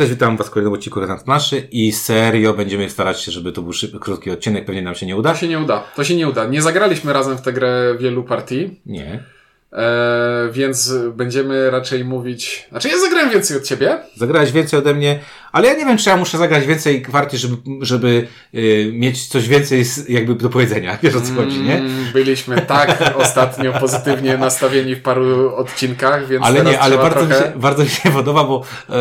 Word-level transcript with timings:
Cześć, 0.00 0.12
witam 0.12 0.36
Was 0.36 0.46
w 0.46 0.50
kolejnym 0.50 0.72
odcinku 0.72 1.00
Rezant 1.00 1.26
Naszy 1.26 1.68
i 1.70 1.92
serio 1.92 2.54
będziemy 2.54 2.90
starać 2.90 3.20
się, 3.20 3.32
żeby 3.32 3.52
to 3.52 3.62
był 3.62 3.72
szybki, 3.72 3.98
krótki 3.98 4.30
odcinek, 4.30 4.64
pewnie 4.64 4.82
nam 4.82 4.94
się 4.94 5.06
nie 5.06 5.16
uda. 5.16 5.32
To 5.32 5.36
się 5.36 5.48
nie 5.48 5.58
uda. 5.58 5.84
To 5.96 6.04
się 6.04 6.16
nie 6.16 6.28
uda. 6.28 6.46
Nie 6.46 6.62
zagraliśmy 6.62 7.12
razem 7.12 7.38
w 7.38 7.42
tę 7.42 7.52
grę 7.52 7.96
wielu 7.98 8.24
partii, 8.24 8.80
Nie. 8.86 9.24
E, 9.72 10.48
więc 10.52 10.92
będziemy 11.12 11.70
raczej 11.70 12.04
mówić... 12.04 12.66
Znaczy 12.70 12.88
ja 12.88 12.98
zagrałem 12.98 13.30
więcej 13.30 13.56
od 13.56 13.62
ciebie. 13.62 13.98
Zagrałeś 14.16 14.52
więcej 14.52 14.78
ode 14.78 14.94
mnie, 14.94 15.20
ale 15.52 15.68
ja 15.68 15.74
nie 15.74 15.86
wiem, 15.86 15.98
czy 15.98 16.10
ja 16.10 16.16
muszę 16.16 16.38
zagrać 16.38 16.66
więcej 16.66 17.00
partii, 17.12 17.38
żeby, 17.38 17.56
żeby 17.80 18.26
y, 18.54 18.90
mieć 18.92 19.26
coś 19.26 19.48
więcej 19.48 19.84
z, 19.84 20.08
jakby 20.08 20.34
do 20.34 20.48
powiedzenia. 20.48 20.98
Wiesz 21.02 21.14
o 21.14 21.20
co 21.20 21.34
chodzi, 21.34 21.60
nie? 21.60 21.78
Mm, 21.78 22.12
Byliśmy 22.12 22.60
tak 22.60 23.14
ostatnio 23.16 23.72
pozytywnie 23.72 24.38
nastawieni 24.38 24.94
w 24.94 25.02
paru 25.02 25.54
odcinkach, 25.54 26.26
więc 26.26 26.46
Ale 26.46 26.64
nie, 26.64 26.80
ale 26.80 26.96
bardzo, 26.98 27.26
trochę... 27.26 27.34
mi 27.34 27.52
się, 27.52 27.58
bardzo 27.58 27.82
mi 27.82 27.88
się 27.88 28.10
podoba, 28.20 28.44
bo 28.44 28.62
e, 28.88 28.94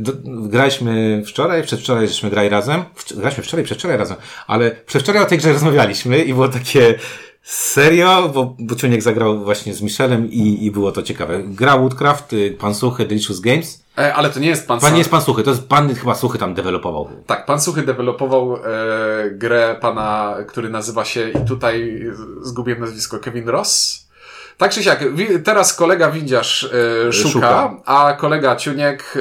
do, 0.00 0.12
graliśmy 0.24 1.22
wczoraj, 1.26 1.62
przedwczoraj 1.62 2.08
żeśmy 2.08 2.30
grali 2.30 2.48
razem. 2.48 2.84
Wcz- 2.96 3.16
graliśmy 3.16 3.44
wczoraj, 3.44 3.64
przedwczoraj 3.64 3.96
razem, 3.98 4.16
ale 4.46 4.70
przedwczoraj 4.70 5.22
o 5.22 5.26
tej 5.26 5.38
grze 5.38 5.52
rozmawialiśmy 5.52 6.18
i 6.18 6.34
było 6.34 6.48
takie 6.48 6.94
serio, 7.42 8.28
bo, 8.34 8.56
bo 8.58 8.74
Ciuniek 8.74 9.02
zagrał 9.02 9.44
właśnie 9.44 9.74
z 9.74 9.82
Michelem 9.82 10.30
i, 10.30 10.64
i 10.66 10.70
było 10.70 10.92
to 10.92 11.02
ciekawe. 11.02 11.42
Gra 11.44 11.76
Woodcraft, 11.78 12.32
y, 12.32 12.56
pan 12.60 12.74
Suchy, 12.74 13.06
Delicious 13.06 13.40
Games. 13.40 13.82
E, 13.98 14.14
ale 14.14 14.30
to 14.30 14.40
nie 14.40 14.48
jest 14.48 14.68
pan, 14.68 14.78
Pan 14.78 14.86
sam. 14.86 14.92
nie 14.92 14.98
jest 14.98 15.10
pan 15.10 15.22
Suchy, 15.22 15.42
to 15.42 15.50
jest 15.50 15.68
pan 15.68 15.94
chyba 15.94 16.14
Suchy 16.14 16.38
tam 16.38 16.54
dewelopował. 16.54 17.08
Tak, 17.26 17.46
pan 17.46 17.60
Suchy 17.60 17.82
dewelopował 17.82 18.56
e, 18.56 18.60
grę 19.30 19.76
pana, 19.80 20.36
który 20.48 20.68
nazywa 20.70 21.04
się, 21.04 21.28
i 21.30 21.44
tutaj 21.44 22.02
zgubiłem 22.42 22.80
nazwisko, 22.80 23.18
Kevin 23.18 23.48
Ross. 23.48 24.01
Tak 24.62 24.72
czy 24.72 24.82
siak, 24.82 25.04
teraz 25.44 25.74
kolega 25.74 26.10
windziarz 26.10 26.64
e, 27.08 27.12
szuka, 27.12 27.28
Szuka. 27.32 27.76
a 27.84 28.12
kolega 28.20 28.56
Ciuniek 28.56 29.14
e, 29.16 29.20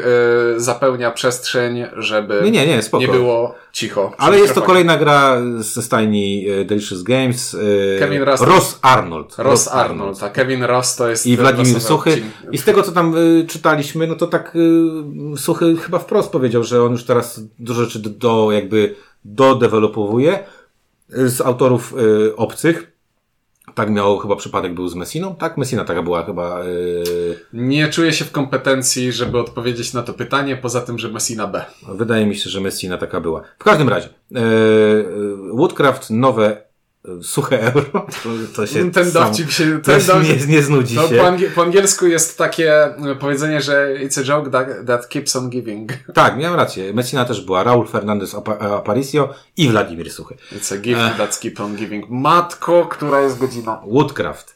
zapełnia 0.60 1.12
przestrzeń, 1.12 1.86
żeby 1.98 2.42
Nie, 2.44 2.52
nie, 2.52 2.68
nie, 2.68 2.82
spoko. 2.82 3.02
nie 3.02 3.08
było 3.08 3.56
cicho. 3.72 4.12
Ale 4.18 4.40
jest 4.40 4.54
to 4.54 4.62
kolejna 4.62 4.98
gra 4.98 5.38
ze 5.60 5.82
stajni 5.82 6.50
e, 6.50 6.66
Delicious 6.66 7.04
Games. 7.04 7.54
e, 7.96 8.00
Kevin 8.00 8.22
Ross. 8.22 8.42
Ross 8.42 8.80
Arnold. 8.82 9.36
Ross 9.38 9.68
Arnold, 9.68 10.24
a 10.24 10.30
Kevin 10.30 10.64
Ross 10.64 10.96
to 10.96 11.10
jest 11.10 11.28
I 11.28 11.38
Władimir 11.38 11.82
Suchy. 11.82 12.10
odcinek. 12.10 12.32
I 12.52 12.58
z 12.58 12.64
tego, 12.64 12.84
co 12.84 12.92
tam 12.92 13.16
czytaliśmy, 13.48 14.08
no 14.08 14.16
to 14.16 14.28
tak 14.28 14.58
Suchy 15.38 15.78
chyba 15.78 16.00
wprost 16.00 16.32
powiedział, 16.32 16.64
że 16.64 16.84
on 16.84 16.92
już 16.92 17.04
teraz 17.04 17.42
dużo 17.60 17.84
rzeczy 17.84 18.00
do, 18.00 18.10
do 18.10 18.52
jakby 18.52 18.96
dodevelopowuje 19.26 20.40
y, 21.18 21.30
z 21.30 21.42
autorów 21.42 21.94
obcych. 22.36 22.91
Tak 23.76 23.90
miał 23.90 24.18
chyba 24.18 24.36
przypadek 24.36 24.74
był 24.74 24.88
z 24.88 24.96
Messiną, 24.96 25.36
tak? 25.36 25.58
Messina 25.58 25.86
taka 25.86 26.04
była 26.04 26.24
chyba. 26.24 26.64
Y, 26.64 27.40
Nie 27.54 27.88
czuję 27.90 28.14
się 28.14 28.26
w 28.26 28.32
kompetencji, 28.32 29.12
żeby 29.12 29.40
odpowiedzieć 29.40 29.94
na 29.94 30.02
to 30.04 30.14
pytanie, 30.14 30.58
poza 30.58 30.82
tym, 30.82 31.00
że 31.00 31.10
Messina 31.10 31.48
B. 31.48 31.66
wydaje 31.94 32.26
mi 32.26 32.36
się, 32.36 32.50
że 32.50 32.62
Messina 32.62 32.98
taka 32.98 33.22
była. 33.22 33.42
W 33.60 33.64
każdym 33.64 33.90
razie, 33.90 34.08
y, 34.08 34.40
y, 34.40 35.36
Woodcraft, 35.54 36.10
nowe 36.10 36.71
suche 37.22 37.62
euro. 37.74 38.06
To, 38.56 38.68
się 38.68 38.92
Ten 38.92 39.12
dowcip 39.12 39.52
się... 39.52 39.82
Ten 39.82 40.06
dowcip, 40.06 40.48
nie, 40.48 40.56
nie 40.56 40.64
znudzi 40.64 40.96
To 40.96 41.08
się. 41.08 41.16
po, 41.16 41.24
angie- 41.24 41.50
po 41.50 41.62
angielsku 41.62 42.08
jest 42.08 42.38
takie 42.38 42.84
e, 42.86 43.16
powiedzenie, 43.20 43.62
że 43.62 43.96
it's 44.04 44.20
a 44.20 44.24
joke 44.24 44.52
that, 44.52 44.68
that 44.88 45.08
keeps 45.08 45.36
on 45.36 45.50
giving. 45.50 45.92
Tak, 46.14 46.38
miałem 46.38 46.56
rację. 46.56 46.94
Messina 46.94 47.26
też 47.26 47.42
była. 47.46 47.64
Raul 47.64 47.88
Fernandez 47.88 48.36
Apa- 48.36 48.60
Aparicio 48.78 49.34
i 49.58 49.70
Wladimir 49.70 50.12
Suchy. 50.12 50.36
It's 50.52 50.74
a 50.74 50.78
gift 50.78 51.18
that 51.18 51.40
keeps 51.40 51.60
on 51.60 51.76
giving. 51.76 52.06
Matko, 52.10 52.86
która 52.86 53.22
jest 53.22 53.38
godzina? 53.38 53.82
Woodcraft. 53.88 54.56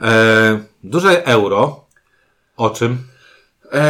E, 0.00 0.60
duże 0.84 1.26
euro. 1.26 1.84
O 2.56 2.70
czym? 2.70 2.98
Eee, 3.72 3.86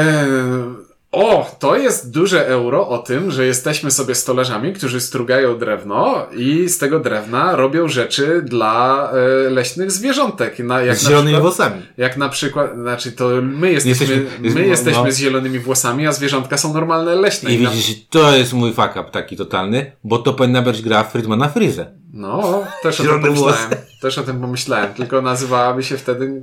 o, 1.17 1.50
to 1.59 1.77
jest 1.77 2.11
duże 2.11 2.47
euro 2.48 2.89
o 2.89 2.98
tym, 2.98 3.31
że 3.31 3.47
jesteśmy 3.47 3.91
sobie 3.91 4.14
stolarzami, 4.14 4.72
którzy 4.72 5.00
strugają 5.00 5.59
drewno 5.59 6.27
i 6.36 6.69
z 6.69 6.78
tego 6.78 7.00
drewna 7.00 7.56
robią 7.56 7.89
rzeczy 7.89 8.42
dla 8.42 9.11
e, 9.47 9.50
leśnych 9.50 9.91
zwierzątek. 9.93 10.59
Na, 10.59 10.81
jak 10.82 10.97
Z 10.97 11.03
na 11.03 11.09
zielonymi 11.10 11.41
włosami. 11.41 11.82
Jak 11.97 12.16
na 12.16 12.28
przykład, 12.28 12.75
znaczy 12.75 13.12
to 13.12 13.28
my 13.43 13.72
jesteśmy, 13.72 14.06
Jesteśmy- 14.06 14.50
my 14.50 14.55
no, 14.55 14.60
jesteśmy 14.60 15.05
no. 15.05 15.12
z 15.12 15.16
zielonymi 15.19 15.59
włosami, 15.59 16.06
a 16.06 16.12
zwierzątka 16.12 16.56
są 16.56 16.72
normalne 16.75 17.15
leśne. 17.15 17.55
I 17.55 17.62
na- 17.62 17.71
widzisz, 17.71 17.94
to 18.10 18.37
jest 18.37 18.53
mój 18.53 18.72
fuck 18.72 18.91
up 18.91 19.05
taki 19.12 19.37
totalny, 19.37 19.93
bo 20.05 20.19
to 20.19 20.32
powinna 20.34 20.62
być 20.62 20.82
gra 20.82 21.05
Friedmana 21.05 21.49
Freeze. 21.49 21.87
No, 22.12 22.65
też 22.82 23.00
o 23.00 23.03
tym 23.03 23.21
pomyślałem. 23.21 23.71
Też 24.03 24.19
o 24.19 24.22
tym 24.22 24.41
pomyślałem, 24.41 24.94
tylko 24.94 25.22
nazywałaby 25.22 25.82
się 25.82 25.97
wtedy 25.97 26.43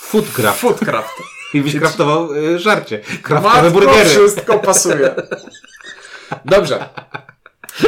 Foodcraft. 0.00 0.60
Foodcraft. 0.60 1.33
I 1.54 1.60
byś 1.60 1.78
kraftował 1.78 2.34
y, 2.34 2.58
żarcie. 2.58 3.00
Kraftowe 3.22 3.62
Matko, 3.62 3.70
burgery. 3.70 4.04
wszystko 4.04 4.58
pasuje. 4.58 5.14
Dobrze. 6.44 6.88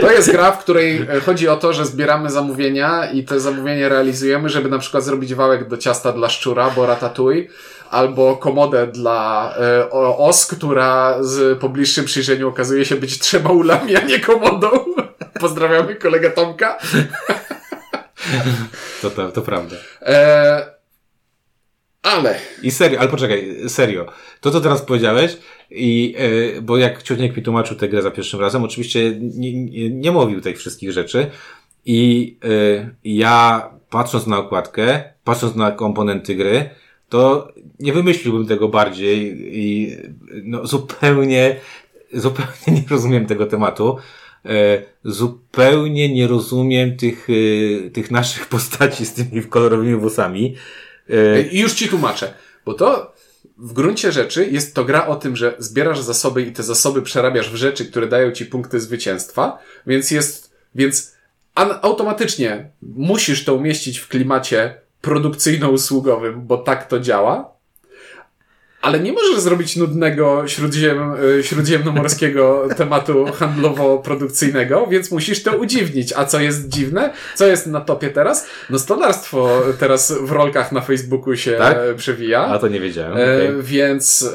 To 0.00 0.12
jest 0.12 0.32
gra, 0.32 0.52
w 0.52 0.58
której 0.58 0.96
e, 0.96 1.20
chodzi 1.20 1.48
o 1.48 1.56
to, 1.56 1.72
że 1.72 1.86
zbieramy 1.86 2.30
zamówienia 2.30 3.10
i 3.10 3.24
te 3.24 3.40
zamówienia 3.40 3.88
realizujemy, 3.88 4.48
żeby 4.48 4.68
na 4.68 4.78
przykład 4.78 5.04
zrobić 5.04 5.34
wałek 5.34 5.68
do 5.68 5.76
ciasta 5.76 6.12
dla 6.12 6.28
szczura, 6.28 6.70
bo 6.70 6.86
ratatouille, 6.86 7.48
albo 7.90 8.36
komodę 8.36 8.86
dla 8.86 9.54
e, 9.60 9.90
os, 9.90 10.46
która 10.46 11.16
z 11.20 11.58
po 11.58 11.68
bliższym 11.68 12.04
przyjrzeniu 12.04 12.48
okazuje 12.48 12.84
się 12.84 12.96
być 12.96 13.18
trzema 13.18 13.50
ulami, 13.50 13.96
a 13.96 14.00
nie 14.00 14.20
komodą. 14.20 14.70
Pozdrawiamy 15.40 15.94
kolegę 15.94 16.30
Tomka. 16.30 16.78
To, 19.02 19.10
to, 19.10 19.32
to 19.32 19.42
prawda. 19.42 19.76
E, 20.02 20.75
ale 22.06 22.38
I 22.62 22.70
serio, 22.70 23.00
ale 23.00 23.08
poczekaj, 23.08 23.56
serio. 23.68 24.06
To, 24.40 24.50
co 24.50 24.60
teraz 24.60 24.82
powiedziałeś, 24.82 25.36
i, 25.70 26.14
e, 26.56 26.62
bo 26.62 26.76
jak 26.76 27.02
Ciuniek 27.02 27.36
mi 27.36 27.42
tłumaczył 27.42 27.76
tę 27.76 27.88
grę 27.88 28.02
za 28.02 28.10
pierwszym 28.10 28.40
razem, 28.40 28.64
oczywiście 28.64 29.18
nie, 29.20 29.64
nie, 29.64 29.90
nie 29.90 30.12
mówił 30.12 30.40
tych 30.40 30.58
wszystkich 30.58 30.92
rzeczy. 30.92 31.26
I 31.86 32.36
e, 32.44 32.90
ja, 33.04 33.70
patrząc 33.90 34.26
na 34.26 34.38
okładkę, 34.38 35.02
patrząc 35.24 35.54
na 35.56 35.72
komponenty 35.72 36.34
gry, 36.34 36.70
to 37.08 37.48
nie 37.80 37.92
wymyśliłbym 37.92 38.46
tego 38.46 38.68
bardziej 38.68 39.36
i 39.58 39.96
no, 40.44 40.66
zupełnie, 40.66 41.56
zupełnie 42.12 42.66
nie 42.68 42.84
rozumiem 42.90 43.26
tego 43.26 43.46
tematu. 43.46 43.96
E, 44.44 44.82
zupełnie 45.04 46.14
nie 46.14 46.26
rozumiem 46.26 46.96
tych, 46.96 47.28
e, 47.30 47.90
tych 47.90 48.10
naszych 48.10 48.46
postaci 48.46 49.06
z 49.06 49.14
tymi 49.14 49.42
kolorowymi 49.42 49.96
włosami. 49.96 50.54
E, 51.10 51.42
I 51.42 51.60
już 51.60 51.74
ci 51.74 51.88
tłumaczę, 51.88 52.34
bo 52.64 52.74
to 52.74 53.14
w 53.58 53.72
gruncie 53.72 54.12
rzeczy 54.12 54.48
jest 54.50 54.74
to 54.74 54.84
gra 54.84 55.06
o 55.06 55.16
tym, 55.16 55.36
że 55.36 55.54
zbierasz 55.58 56.00
zasoby 56.00 56.42
i 56.42 56.52
te 56.52 56.62
zasoby 56.62 57.02
przerabiasz 57.02 57.50
w 57.50 57.54
rzeczy, 57.54 57.86
które 57.86 58.06
dają 58.06 58.32
ci 58.32 58.46
punkty 58.46 58.80
zwycięstwa, 58.80 59.58
więc 59.86 60.10
jest, 60.10 60.54
więc 60.74 61.16
automatycznie 61.82 62.70
musisz 62.82 63.44
to 63.44 63.54
umieścić 63.54 63.98
w 63.98 64.08
klimacie 64.08 64.80
produkcyjno-usługowym, 65.02 66.46
bo 66.46 66.58
tak 66.58 66.88
to 66.88 67.00
działa. 67.00 67.55
Ale 68.86 69.00
nie 69.00 69.12
możesz 69.12 69.40
zrobić 69.40 69.76
nudnego 69.76 70.42
śródziem, 70.46 71.14
y, 71.38 71.42
śródziemnomorskiego 71.42 72.62
tematu 72.78 73.24
handlowo-produkcyjnego, 73.24 74.86
więc 74.90 75.10
musisz 75.10 75.42
to 75.42 75.56
udziwnić. 75.56 76.12
A 76.16 76.24
co 76.24 76.40
jest 76.40 76.68
dziwne? 76.68 77.12
Co 77.34 77.46
jest 77.46 77.66
na 77.66 77.80
topie 77.80 78.10
teraz? 78.10 78.46
No 78.70 78.78
stolarstwo 78.78 79.62
teraz 79.78 80.12
w 80.12 80.32
rolkach 80.32 80.72
na 80.72 80.80
Facebooku 80.80 81.36
się 81.36 81.52
Tak? 81.52 81.78
przewija. 81.96 82.46
A 82.46 82.58
to 82.58 82.68
nie 82.68 82.80
wiedziałem. 82.80 83.12
E, 83.18 83.22
okej. 83.22 83.62
Więc 83.62 84.30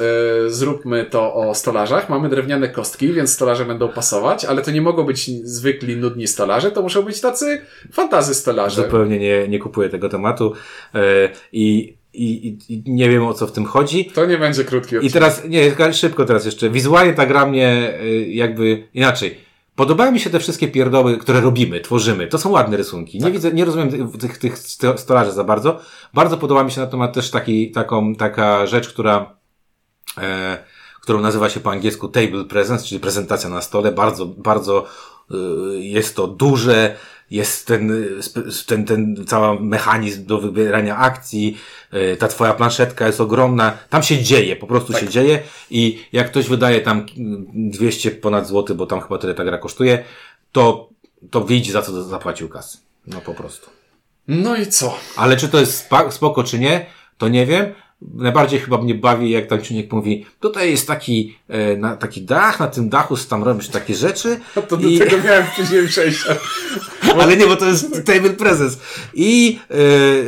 e, 0.45 0.49
zróbmy 0.49 1.05
to 1.05 1.33
o 1.33 1.55
stolarzach. 1.55 2.09
Mamy 2.09 2.29
drewniane 2.29 2.69
kostki, 2.69 3.13
więc 3.13 3.33
stolarze 3.33 3.65
będą 3.65 3.89
pasować, 3.89 4.45
ale 4.45 4.61
to 4.61 4.71
nie 4.71 4.81
mogą 4.81 5.03
być 5.03 5.29
zwykli, 5.43 5.97
nudni 5.97 6.27
stolarze, 6.27 6.71
to 6.71 6.81
muszą 6.81 7.01
być 7.01 7.21
tacy 7.21 7.61
fantazy 7.91 8.35
stolarze. 8.35 8.83
Zupełnie 8.83 9.19
nie, 9.19 9.47
nie 9.47 9.59
kupuję 9.59 9.89
tego 9.89 10.09
tematu 10.09 10.53
e, 10.95 10.99
i, 11.51 12.00
i, 12.13 12.47
i- 12.69 12.73
i 12.73 12.83
nie 12.91 13.09
wiem 13.09 13.23
o 13.25 13.33
co 13.33 13.47
w 13.47 13.51
tym 13.51 13.65
chodzi. 13.65 14.05
To 14.05 14.25
nie 14.25 14.37
będzie 14.37 14.63
krótki 14.63 14.95
I 14.95 14.97
odcinek. 14.97 15.13
teraz, 15.13 15.41
nie, 15.49 15.93
szybko 15.93 16.25
teraz 16.25 16.45
jeszcze. 16.45 16.69
Wizualnie 16.69 17.13
ta 17.13 17.25
gra 17.25 17.45
mnie 17.45 17.67
e, 17.99 18.09
jakby 18.29 18.87
inaczej. 18.93 19.37
Podobają 19.75 20.11
mi 20.11 20.19
się 20.19 20.29
te 20.29 20.39
wszystkie 20.39 20.67
pierdoły, 20.67 21.17
które 21.17 21.41
robimy, 21.41 21.79
tworzymy. 21.81 22.27
To 22.27 22.37
są 22.37 22.49
ładne 22.49 22.77
rysunki. 22.77 23.19
Nie 23.19 23.31
widzę, 23.31 23.51
nie 23.51 23.65
rozumiem 23.65 23.89
tych, 23.89 24.17
tych, 24.19 24.37
tych 24.37 24.57
sto- 24.57 24.97
stolarzy 24.97 25.31
za 25.31 25.43
bardzo. 25.43 25.79
Bardzo 26.13 26.37
podoba 26.37 26.63
mi 26.63 26.71
się 26.71 26.81
natomiast 26.81 27.13
też 27.13 27.29
taki, 27.31 27.71
taką, 27.71 28.15
taka 28.15 28.67
rzecz, 28.67 28.89
która, 28.89 29.35
e, 30.17 30.57
którą 31.01 31.21
nazywa 31.21 31.49
się 31.49 31.59
po 31.59 31.71
angielsku 31.71 32.07
table 32.07 32.45
presence, 32.45 32.85
czyli 32.85 32.99
prezentacja 33.01 33.49
na 33.49 33.61
stole. 33.61 33.91
Bardzo, 33.91 34.25
bardzo 34.25 34.85
y, 35.31 35.35
jest 35.79 36.15
to 36.15 36.27
duże, 36.27 36.95
jest 37.31 37.67
ten, 37.67 38.05
ten, 38.67 38.85
ten 38.85 39.25
cały 39.27 39.59
mechanizm 39.59 40.25
do 40.25 40.41
wybierania 40.41 40.97
akcji, 40.97 41.57
y, 41.93 42.17
ta 42.17 42.27
twoja 42.27 42.53
planszetka 42.53 43.07
jest 43.07 43.21
ogromna, 43.21 43.77
tam 43.89 44.03
się 44.03 44.23
dzieje, 44.23 44.55
po 44.55 44.67
prostu 44.67 44.93
się 44.93 45.09
dzieje 45.09 45.43
i 45.69 46.05
jak 46.11 46.27
ktoś 46.27 46.47
wydaje 46.47 46.81
tam 46.81 47.05
mm, 47.17 47.45
200 47.53 48.11
ponad 48.11 48.47
złoty, 48.47 48.75
bo 48.75 48.85
tam 48.85 49.01
chyba 49.01 49.17
tyle 49.17 49.33
ta 49.33 49.43
gra 49.43 49.57
kosztuje, 49.57 50.03
to, 50.51 50.89
to 51.29 51.45
widzi 51.45 51.71
za 51.71 51.81
co 51.81 52.03
zapłacił 52.03 52.49
kasy. 52.49 52.77
No 53.07 53.21
po 53.21 53.33
prostu. 53.33 53.69
No 54.27 54.55
i 54.55 54.67
co? 54.67 54.97
Ale 55.15 55.37
czy 55.37 55.49
to 55.49 55.59
jest 55.59 55.89
spoko, 56.09 56.43
czy 56.43 56.59
nie, 56.59 56.85
to 57.17 57.27
nie 57.27 57.45
wiem. 57.45 57.73
Najbardziej 58.13 58.59
chyba 58.59 58.77
mnie 58.77 58.95
bawi, 58.95 59.29
jak 59.29 59.47
tam 59.47 59.61
Ciuniek 59.61 59.91
mówi, 59.91 60.25
tutaj 60.39 60.71
jest 60.71 60.87
taki, 60.87 61.37
e, 61.47 61.77
na, 61.77 61.95
taki 61.95 62.21
dach, 62.21 62.59
na 62.59 62.67
tym 62.67 62.89
dachu 62.89 63.17
tam 63.29 63.43
robisz 63.43 63.67
takie 63.67 63.95
rzeczy. 63.95 64.39
No 64.55 64.61
to 64.61 64.77
do 64.77 64.87
i... 64.87 64.99
tego 64.99 65.17
miałem 65.25 65.45
później 65.55 65.87
przejścia. 65.87 66.35
ale 67.21 67.37
nie, 67.37 67.47
bo 67.47 67.55
to 67.55 67.65
jest 67.65 68.05
table 68.05 68.29
presence. 68.29 68.77
I 69.13 69.59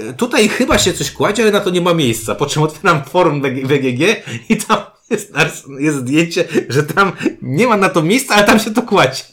e, 0.09 0.13
tutaj 0.13 0.49
chyba 0.49 0.77
się 0.77 0.93
coś 0.93 1.11
kładzie, 1.11 1.43
ale 1.43 1.51
na 1.51 1.59
to 1.59 1.69
nie 1.69 1.81
ma 1.81 1.93
miejsca. 1.93 2.35
Po 2.35 2.45
czym 2.45 2.63
otwieram 2.63 3.03
forum 3.03 3.41
BGG 3.41 4.01
i 4.49 4.57
tam 4.57 4.77
jest, 5.09 5.33
jest 5.79 5.97
zdjęcie, 5.97 6.47
że 6.69 6.83
tam 6.83 7.11
nie 7.41 7.67
ma 7.67 7.77
na 7.77 7.89
to 7.89 8.01
miejsca, 8.01 8.35
ale 8.35 8.45
tam 8.45 8.59
się 8.59 8.73
to 8.73 8.81
kładzie. 8.81 9.32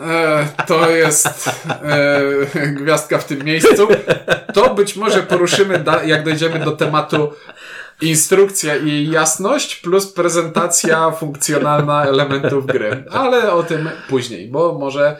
E, 0.00 0.48
to 0.66 0.90
jest 0.90 1.50
e, 1.82 2.66
gwiazdka 2.66 3.18
w 3.18 3.24
tym 3.24 3.44
miejscu. 3.44 3.88
To 4.54 4.74
być 4.74 4.96
może 4.96 5.22
poruszymy, 5.22 5.84
jak 6.06 6.24
dojdziemy 6.24 6.58
do 6.58 6.72
tematu 6.72 7.32
instrukcja 8.00 8.76
i 8.76 9.10
jasność, 9.10 9.76
plus 9.76 10.12
prezentacja 10.12 11.10
funkcjonalna 11.10 12.04
elementów 12.04 12.66
gry. 12.66 13.04
Ale 13.10 13.52
o 13.52 13.62
tym 13.62 13.90
później, 14.08 14.48
bo 14.48 14.78
może 14.78 15.16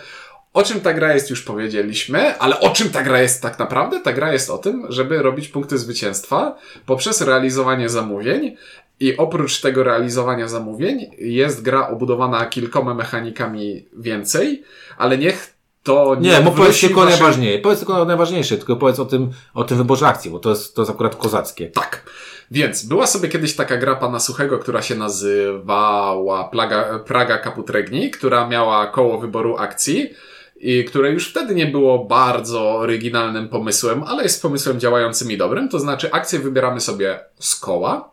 o 0.53 0.63
czym 0.63 0.81
ta 0.81 0.95
gra 0.95 1.15
jest 1.15 1.31
już 1.31 1.43
powiedzieliśmy, 1.43 2.39
ale 2.39 2.61
o 2.61 2.71
czym 2.71 2.91
ta 2.91 3.03
gra 3.03 3.23
jest 3.23 3.43
tak 3.43 3.59
naprawdę? 3.59 4.01
Ta 4.01 4.13
gra 4.13 4.33
jest 4.33 4.51
o 4.51 4.59
tym, 4.59 4.87
żeby 4.89 5.23
robić 5.23 5.49
punkty 5.49 5.79
zwycięstwa 5.79 6.57
poprzez 6.87 7.21
realizowanie 7.21 7.89
zamówień 7.89 8.57
i 9.03 9.17
oprócz 9.17 9.61
tego 9.61 9.83
realizowania 9.83 10.49
zamówień 10.49 11.11
jest 11.19 11.63
gra 11.63 11.89
obudowana 11.89 12.47
kilkoma 12.47 12.95
mechanikami 12.95 13.87
więcej, 13.93 14.63
ale 14.99 15.19
niech 15.19 15.55
to 15.83 16.17
nie. 16.21 16.31
Nie, 16.31 16.41
bo 16.41 16.51
powiedz 16.51 16.81
tylko 16.81 17.01
waszym... 17.01 17.11
najważniejsze. 17.11 17.63
Powiedz 17.63 17.79
tylko 17.79 18.05
najważniejsze, 18.05 18.57
tylko 18.57 18.77
powiedz 18.77 18.99
o 18.99 19.05
tym, 19.05 19.31
o 19.55 19.65
tym 19.65 19.79
wyborze 19.79 20.07
akcji, 20.07 20.31
bo 20.31 20.39
to 20.39 20.51
jest, 20.51 20.75
to 20.75 20.83
jest 20.83 20.91
akurat 20.91 21.17
kozackie. 21.17 21.67
Tak. 21.67 22.11
Więc 22.51 22.85
była 22.85 23.07
sobie 23.07 23.29
kiedyś 23.29 23.57
taka 23.57 23.77
gra 23.77 23.97
pana 23.97 24.21
Suchego, 24.21 24.59
która 24.59 24.83
się 24.83 24.95
nazywała 24.95 26.45
Plaga, 26.45 26.99
Praga 26.99 27.39
Kaputregni, 27.39 28.11
która 28.11 28.49
miała 28.49 28.87
koło 28.87 29.19
wyboru 29.19 29.57
akcji 29.57 30.11
i 30.57 30.85
które 30.85 31.11
już 31.11 31.31
wtedy 31.31 31.55
nie 31.55 31.67
było 31.67 32.05
bardzo 32.05 32.73
oryginalnym 32.73 33.49
pomysłem, 33.49 34.03
ale 34.03 34.23
jest 34.23 34.43
pomysłem 34.43 34.81
działającym 34.81 35.31
i 35.31 35.37
dobrym. 35.37 35.69
To 35.69 35.79
znaczy 35.79 36.13
akcję 36.13 36.39
wybieramy 36.39 36.81
sobie 36.81 37.21
z 37.39 37.57
koła 37.57 38.13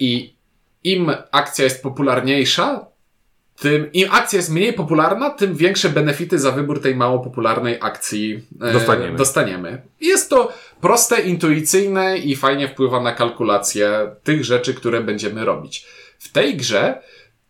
i 0.00 0.34
im 0.84 1.10
akcja 1.30 1.64
jest 1.64 1.82
popularniejsza, 1.82 2.86
tym 3.62 3.92
im 3.92 4.08
akcja 4.12 4.36
jest 4.36 4.50
mniej 4.50 4.72
popularna, 4.72 5.30
tym 5.30 5.54
większe 5.54 5.88
benefity 5.88 6.38
za 6.38 6.52
wybór 6.52 6.82
tej 6.82 6.96
mało 6.96 7.18
popularnej 7.18 7.78
akcji 7.80 8.42
e, 8.60 8.72
dostaniemy. 8.72 9.18
dostaniemy. 9.18 9.82
Jest 10.00 10.30
to 10.30 10.52
proste, 10.80 11.20
intuicyjne 11.20 12.18
i 12.18 12.36
fajnie 12.36 12.68
wpływa 12.68 13.00
na 13.00 13.12
kalkulację 13.12 14.14
tych 14.22 14.44
rzeczy, 14.44 14.74
które 14.74 15.00
będziemy 15.00 15.44
robić. 15.44 15.86
W 16.18 16.32
tej 16.32 16.56
grze 16.56 17.02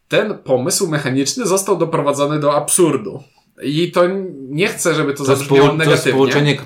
ten 0.09 0.39
pomysł 0.39 0.89
mechaniczny 0.89 1.47
został 1.47 1.79
doprowadzony 1.79 2.41
do 2.41 2.55
absurdu. 2.55 3.23
I 3.63 3.93
to 3.93 4.03
nie 4.49 4.69
chcę, 4.69 4.95
żeby 4.95 5.13
to, 5.13 5.19
to 5.19 5.25
zabrzmiało 5.25 5.73
negatywnie. 5.73 5.87
To 5.87 5.91
jest 5.93 6.11
połączenie 6.11 6.57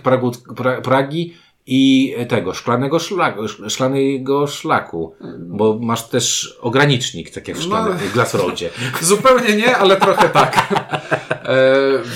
Pragi 0.83 1.35
i 1.67 2.15
tego 2.29 2.55
szklanego 2.55 2.99
szlaku, 2.99 3.49
szklanego 3.69 4.47
szlaku, 4.47 5.15
bo 5.39 5.79
masz 5.83 6.09
też 6.09 6.57
ogranicznik, 6.61 7.31
tak 7.31 7.49
jak 7.49 7.57
w 7.57 7.63
szklane, 7.63 7.91
no, 7.91 8.13
Glassroadzie. 8.15 8.71
Zupełnie 9.01 9.57
nie, 9.57 9.77
ale 9.77 9.97
trochę 9.97 10.29
tak. 10.29 10.57
E, 11.31 11.67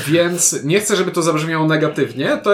więc 0.06 0.64
nie 0.64 0.80
chcę, 0.80 0.96
żeby 0.96 1.10
to 1.10 1.22
zabrzmiało 1.22 1.66
negatywnie, 1.66 2.40
to 2.42 2.50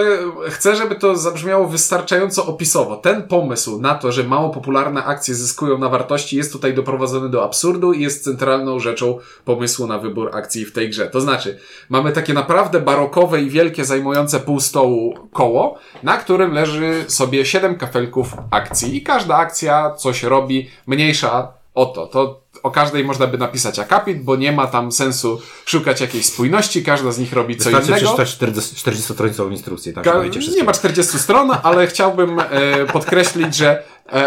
chcę, 0.47 0.75
żeby 0.75 0.95
to 0.95 1.15
zabrzmiało 1.15 1.67
wystarczająco 1.67 2.45
opisowo. 2.45 2.95
Ten 2.95 3.23
pomysł 3.23 3.81
na 3.81 3.95
to, 3.95 4.11
że 4.11 4.23
mało 4.23 4.49
popularne 4.49 5.03
akcje 5.03 5.35
zyskują 5.35 5.77
na 5.77 5.89
wartości 5.89 6.37
jest 6.37 6.51
tutaj 6.51 6.73
doprowadzony 6.73 7.29
do 7.29 7.43
absurdu 7.43 7.93
i 7.93 8.01
jest 8.01 8.23
centralną 8.23 8.79
rzeczą 8.79 9.19
pomysłu 9.45 9.87
na 9.87 9.99
wybór 9.99 10.29
akcji 10.33 10.65
w 10.65 10.71
tej 10.71 10.89
grze. 10.89 11.07
To 11.07 11.21
znaczy, 11.21 11.59
mamy 11.89 12.11
takie 12.11 12.33
naprawdę 12.33 12.79
barokowe 12.79 13.41
i 13.41 13.49
wielkie, 13.49 13.85
zajmujące 13.85 14.39
pół 14.39 14.59
stołu 14.59 15.29
koło, 15.33 15.77
na 16.03 16.17
którym 16.17 16.53
leży 16.53 17.05
sobie 17.07 17.45
7 17.45 17.75
kafelków 17.75 18.33
akcji 18.51 18.97
i 18.97 19.01
każda 19.01 19.35
akcja 19.35 19.95
coś 19.95 20.23
robi, 20.23 20.69
mniejsza 20.87 21.53
o 21.73 21.85
to. 21.85 22.07
To 22.07 22.41
o 22.63 22.71
każdej 22.71 23.03
można 23.03 23.27
by 23.27 23.37
napisać 23.37 23.79
akapit, 23.79 24.23
bo 24.23 24.35
nie 24.35 24.51
ma 24.51 24.67
tam 24.67 24.91
sensu 24.91 25.41
szukać 25.65 26.01
jakiejś 26.01 26.25
spójności, 26.25 26.83
każda 26.83 27.11
z 27.11 27.19
nich 27.19 27.33
robi 27.33 27.57
co 27.57 27.63
Wystarczy 27.63 27.87
innego. 27.87 28.23
przeczytać 28.23 28.55
40-stronicową 28.55 29.51
instrukcję. 29.51 29.93
Tam 29.93 30.03
Ka 30.03 30.23
nie 30.57 30.63
ma 30.63 30.73
40 30.73 31.19
stron, 31.19 31.51
ale 31.63 31.87
chciałbym 31.87 32.39
e, 32.39 32.85
podkreślić, 32.85 33.55
że 33.55 33.83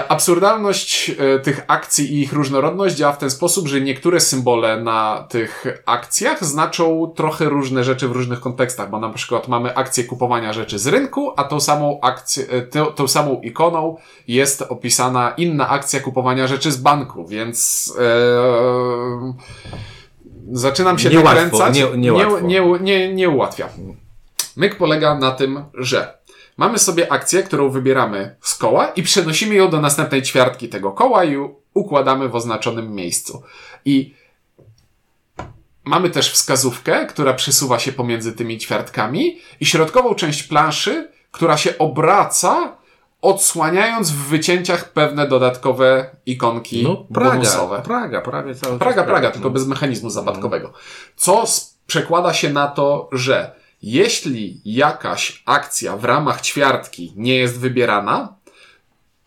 absurdalność 0.09 1.11
e, 1.19 1.39
tych 1.39 1.65
akcji 1.67 2.15
i 2.15 2.23
ich 2.23 2.33
różnorodność 2.33 2.95
działa 2.97 3.13
w 3.13 3.19
ten 3.19 3.31
sposób, 3.31 3.69
że 3.69 3.81
niektóre 3.81 4.21
symbole 4.21 4.83
na 4.83 5.27
tych 5.29 5.83
akcjach 5.87 6.45
znaczą 6.45 7.13
trochę 7.17 7.45
różne 7.45 7.85
rzeczy 7.85 8.09
w 8.09 8.13
różnych 8.13 8.41
kontekstach, 8.41 8.91
bo 8.91 9.01
na 9.01 9.11
przykład 9.11 9.49
mamy 9.49 9.77
akcję 9.77 10.05
kupowania 10.05 10.53
rzeczy 10.53 10.79
z 10.79 10.87
rynku, 10.87 11.33
a 11.37 11.45
tą 11.45 11.61
samą 11.61 11.99
akcję, 12.03 12.45
e, 12.49 12.63
tą, 12.63 12.87
tą 12.87 13.09
samą 13.09 13.41
ikoną 13.41 13.97
jest 14.29 14.63
opisana 14.63 15.35
inna 15.37 15.69
akcja 15.69 16.01
kupowania 16.01 16.47
rzeczy 16.47 16.73
z 16.73 16.77
banku, 16.77 17.27
więc 17.27 17.93
ee, 17.99 19.35
zaczynam 20.53 20.99
się 20.99 21.11
nie 21.11 21.21
nakręcać. 21.21 21.77
nie, 21.77 21.85
nie, 21.97 22.13
nie, 22.13 22.41
nie, 22.43 22.79
nie, 22.81 23.15
nie 23.15 23.29
ułatwia. 23.29 23.69
Myk 24.57 24.77
polega 24.77 25.15
na 25.15 25.31
tym, 25.31 25.65
że 25.75 26.20
Mamy 26.57 26.79
sobie 26.79 27.13
akcję, 27.13 27.43
którą 27.43 27.71
wybieramy 27.71 28.37
z 28.41 28.55
koła 28.55 28.87
i 28.87 29.03
przenosimy 29.03 29.55
ją 29.55 29.71
do 29.71 29.81
następnej 29.81 30.23
ćwiartki 30.23 30.69
tego 30.69 30.93
koła 30.93 31.25
i 31.25 31.37
układamy 31.75 32.29
w 32.29 32.35
oznaczonym 32.35 32.95
miejscu. 32.95 33.43
I 33.85 34.15
mamy 35.85 36.11
też 36.11 36.33
wskazówkę, 36.33 37.07
która 37.07 37.35
przesuwa 37.35 37.79
się 37.79 37.93
pomiędzy 37.93 38.33
tymi 38.33 38.59
ćwiartkami 38.59 39.39
i 39.61 39.67
środkową 39.67 40.15
część 40.15 40.43
planszy, 40.43 41.09
która 41.31 41.57
się 41.57 41.79
obraca, 41.79 42.77
odsłaniając 43.23 44.11
w 44.11 44.29
wycięciach 44.29 44.93
pewne 44.93 45.29
dodatkowe 45.29 46.17
ikonki 46.27 46.83
no, 46.83 46.97
Praga, 47.15 47.31
bonusowe. 47.31 47.83
Praga, 47.83 48.21
prawie 48.21 48.55
cały 48.55 48.79
Praga, 48.79 49.05
Praga, 49.05 49.31
tylko 49.31 49.51
bez 49.51 49.67
mechanizmu 49.67 50.11
zapadkowego. 50.11 50.73
Co 51.17 51.45
przekłada 51.87 52.35
się 52.35 52.51
na 52.51 52.69
to, 52.69 53.09
że 53.13 53.60
jeśli 53.83 54.61
jakaś 54.65 55.43
akcja 55.47 55.97
w 55.97 56.05
ramach 56.05 56.41
ćwiartki 56.41 57.13
nie 57.17 57.37
jest 57.37 57.61
wybierana, 57.61 58.37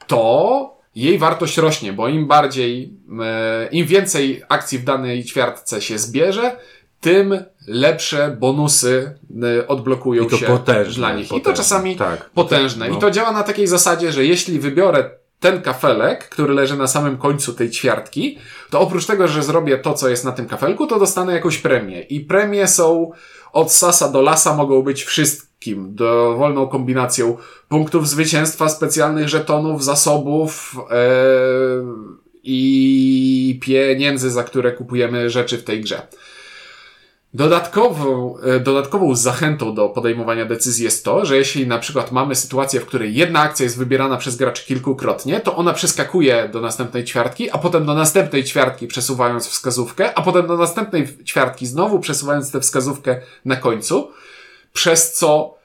to 0.07 0.73
jej 0.95 1.17
wartość 1.17 1.57
rośnie, 1.57 1.93
bo 1.93 2.07
im 2.07 2.27
bardziej, 2.27 2.93
e, 3.23 3.67
im 3.71 3.85
więcej 3.85 4.43
akcji 4.49 4.79
w 4.79 4.83
danej 4.83 5.23
ćwiartce 5.23 5.81
się 5.81 5.99
zbierze, 5.99 6.57
tym 7.01 7.43
lepsze 7.67 8.37
bonusy 8.39 9.19
e, 9.59 9.67
odblokują 9.67 10.29
się 10.29 10.45
potężne, 10.45 10.93
dla 10.93 11.13
nich. 11.13 11.27
Potężne, 11.27 11.37
I 11.37 11.41
to 11.41 11.53
czasami 11.53 11.95
tak, 11.95 12.29
potężne. 12.29 12.89
No. 12.89 12.97
I 12.97 12.99
to 12.99 13.11
działa 13.11 13.31
na 13.31 13.43
takiej 13.43 13.67
zasadzie, 13.67 14.11
że 14.11 14.25
jeśli 14.25 14.59
wybiorę 14.59 15.09
ten 15.39 15.61
kafelek, 15.61 16.29
który 16.29 16.53
leży 16.53 16.77
na 16.77 16.87
samym 16.87 17.17
końcu 17.17 17.53
tej 17.53 17.69
ćwiartki, 17.69 18.37
to 18.69 18.79
oprócz 18.79 19.05
tego, 19.05 19.27
że 19.27 19.43
zrobię 19.43 19.77
to, 19.77 19.93
co 19.93 20.09
jest 20.09 20.25
na 20.25 20.31
tym 20.31 20.47
kafelku, 20.47 20.87
to 20.87 20.99
dostanę 20.99 21.33
jakąś 21.33 21.57
premię. 21.57 22.01
I 22.01 22.19
premie 22.19 22.67
są 22.67 23.11
od 23.53 23.71
sasa 23.71 24.09
do 24.09 24.21
lasa 24.21 24.55
mogą 24.55 24.81
być 24.81 25.03
wszystkim, 25.03 25.95
dowolną 25.95 26.67
kombinacją 26.67 27.37
punktów 27.69 28.09
zwycięstwa, 28.09 28.69
specjalnych 28.69 29.29
żetonów, 29.29 29.83
zasobów 29.83 30.75
yy, 30.89 31.85
i 32.43 33.59
pieniędzy, 33.61 34.31
za 34.31 34.43
które 34.43 34.71
kupujemy 34.71 35.29
rzeczy 35.29 35.57
w 35.57 35.63
tej 35.63 35.81
grze. 35.81 36.07
Dodatkową, 37.33 38.37
e, 38.37 38.59
dodatkową 38.59 39.15
zachętą 39.15 39.75
do 39.75 39.89
podejmowania 39.89 40.45
decyzji 40.45 40.85
jest 40.85 41.05
to, 41.05 41.25
że 41.25 41.37
jeśli 41.37 41.67
na 41.67 41.79
przykład 41.79 42.11
mamy 42.11 42.35
sytuację, 42.35 42.79
w 42.79 42.85
której 42.85 43.15
jedna 43.15 43.39
akcja 43.39 43.63
jest 43.63 43.77
wybierana 43.77 44.17
przez 44.17 44.35
graczy 44.35 44.65
kilkukrotnie, 44.65 45.39
to 45.39 45.55
ona 45.55 45.73
przeskakuje 45.73 46.49
do 46.51 46.61
następnej 46.61 47.03
ćwiartki, 47.03 47.51
a 47.51 47.57
potem 47.57 47.85
do 47.85 47.93
następnej 47.93 48.43
ćwiartki 48.43 48.87
przesuwając 48.87 49.47
wskazówkę, 49.47 50.17
a 50.17 50.21
potem 50.21 50.47
do 50.47 50.57
następnej 50.57 51.07
ćwiartki 51.25 51.65
znowu 51.65 51.99
przesuwając 51.99 52.51
tę 52.51 52.59
wskazówkę 52.59 53.21
na 53.45 53.55
końcu, 53.55 54.11
przez 54.73 55.13
co 55.13 55.55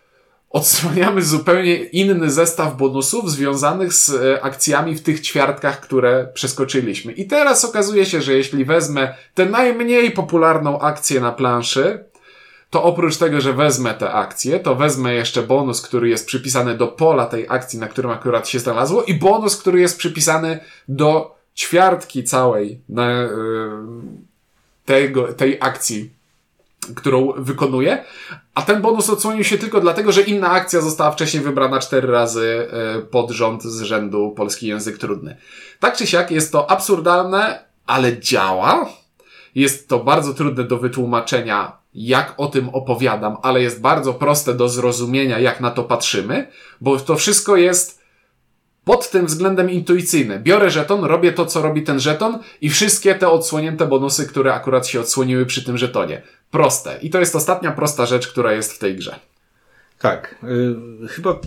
odsłaniamy 0.51 1.23
zupełnie 1.23 1.75
inny 1.77 2.31
zestaw 2.31 2.77
bonusów 2.77 3.31
związanych 3.31 3.93
z 3.93 4.11
e, 4.11 4.43
akcjami 4.43 4.95
w 4.95 5.03
tych 5.03 5.21
ćwiartkach, 5.21 5.81
które 5.81 6.29
przeskoczyliśmy. 6.35 7.13
I 7.13 7.27
teraz 7.27 7.65
okazuje 7.65 8.07
się, 8.07 8.23
że 8.23 8.33
jeśli 8.33 8.65
wezmę 8.65 9.15
tę 9.35 9.47
najmniej 9.47 10.11
popularną 10.11 10.81
akcję 10.81 11.21
na 11.21 11.33
planszy, 11.33 12.05
to 12.71 12.83
oprócz 12.83 13.17
tego, 13.17 13.41
że 13.41 13.53
wezmę 13.53 13.95
tę 13.95 14.13
akcję, 14.13 14.61
to 14.61 14.75
wezmę 14.75 15.15
jeszcze 15.15 15.43
bonus, 15.43 15.83
który 15.83 16.09
jest 16.09 16.27
przypisany 16.27 16.75
do 16.75 16.89
pola 16.89 17.27
tej 17.27 17.47
akcji, 17.49 17.79
na 17.79 17.89
którym 17.89 18.11
akurat 18.11 18.49
się 18.49 18.59
znalazło 18.59 19.03
i 19.03 19.15
bonus, 19.15 19.57
który 19.57 19.81
jest 19.81 19.99
przypisany 19.99 20.61
do 20.89 21.35
ćwiartki 21.57 22.25
całej 22.25 22.81
na, 22.89 23.11
yy, 23.11 23.29
tego, 24.85 25.33
tej 25.33 25.59
akcji 25.61 26.18
którą 26.97 27.33
wykonuje, 27.37 28.05
a 28.55 28.63
ten 28.63 28.83
bonus 28.83 29.11
odsłonił 29.11 29.45
się 29.45 29.59
tylko 29.59 29.81
dlatego, 29.81 30.13
że 30.13 30.23
inna 30.23 30.51
akcja 30.51 30.81
została 30.81 31.11
wcześniej 31.11 31.43
wybrana 31.43 31.79
cztery 31.79 32.09
razy 32.09 32.69
e, 32.71 33.03
pod 33.03 33.31
rząd 33.31 33.63
z 33.63 33.83
rzędu 33.83 34.31
polski 34.37 34.67
język 34.67 34.99
trudny. 34.99 35.37
Tak 35.81 35.97
czy 35.97 36.07
siak 36.07 36.31
jest 36.31 36.53
to 36.53 36.71
absurdalne, 36.71 37.65
ale 37.87 38.21
działa. 38.21 38.89
Jest 39.55 39.89
to 39.89 39.99
bardzo 39.99 40.35
trudne 40.35 40.65
do 40.65 40.79
wytłumaczenia, 40.79 41.73
jak 41.95 42.35
o 42.37 42.47
tym 42.47 42.69
opowiadam, 42.69 43.37
ale 43.43 43.63
jest 43.63 43.81
bardzo 43.81 44.15
proste 44.15 44.55
do 44.55 44.69
zrozumienia, 44.69 45.39
jak 45.39 45.61
na 45.61 45.71
to 45.71 45.85
patrzymy, 45.85 46.49
bo 46.81 46.97
to 46.97 47.17
wszystko 47.17 47.57
jest 47.57 47.99
pod 48.85 49.11
tym 49.11 49.27
względem 49.27 49.71
intuicyjne. 49.71 50.39
Biorę 50.39 50.71
żeton, 50.71 51.05
robię 51.05 51.33
to, 51.33 51.47
co 51.47 51.63
robi 51.63 51.83
ten 51.83 52.01
żeton 52.01 52.39
i 52.61 52.71
wszystkie 52.71 53.15
te 53.15 53.29
odsłonięte 53.29 53.87
bonusy, 53.87 54.27
które 54.27 54.55
akurat 54.55 54.87
się 54.87 55.01
odsłoniły 55.01 55.47
przy 55.47 55.65
tym 55.65 55.79
żetonie. 55.79 56.23
Proste. 56.51 56.99
I 57.03 57.11
to 57.11 57.21
jest 57.21 57.37
ostatnia 57.37 57.73
prosta 57.73 58.07
rzecz, 58.07 58.29
która 58.29 58.53
jest 58.53 58.73
w 58.73 58.79
tej 58.79 58.97
grze. 58.97 59.21
Tak. 59.99 60.45
Y, 61.05 61.09
chyba 61.09 61.39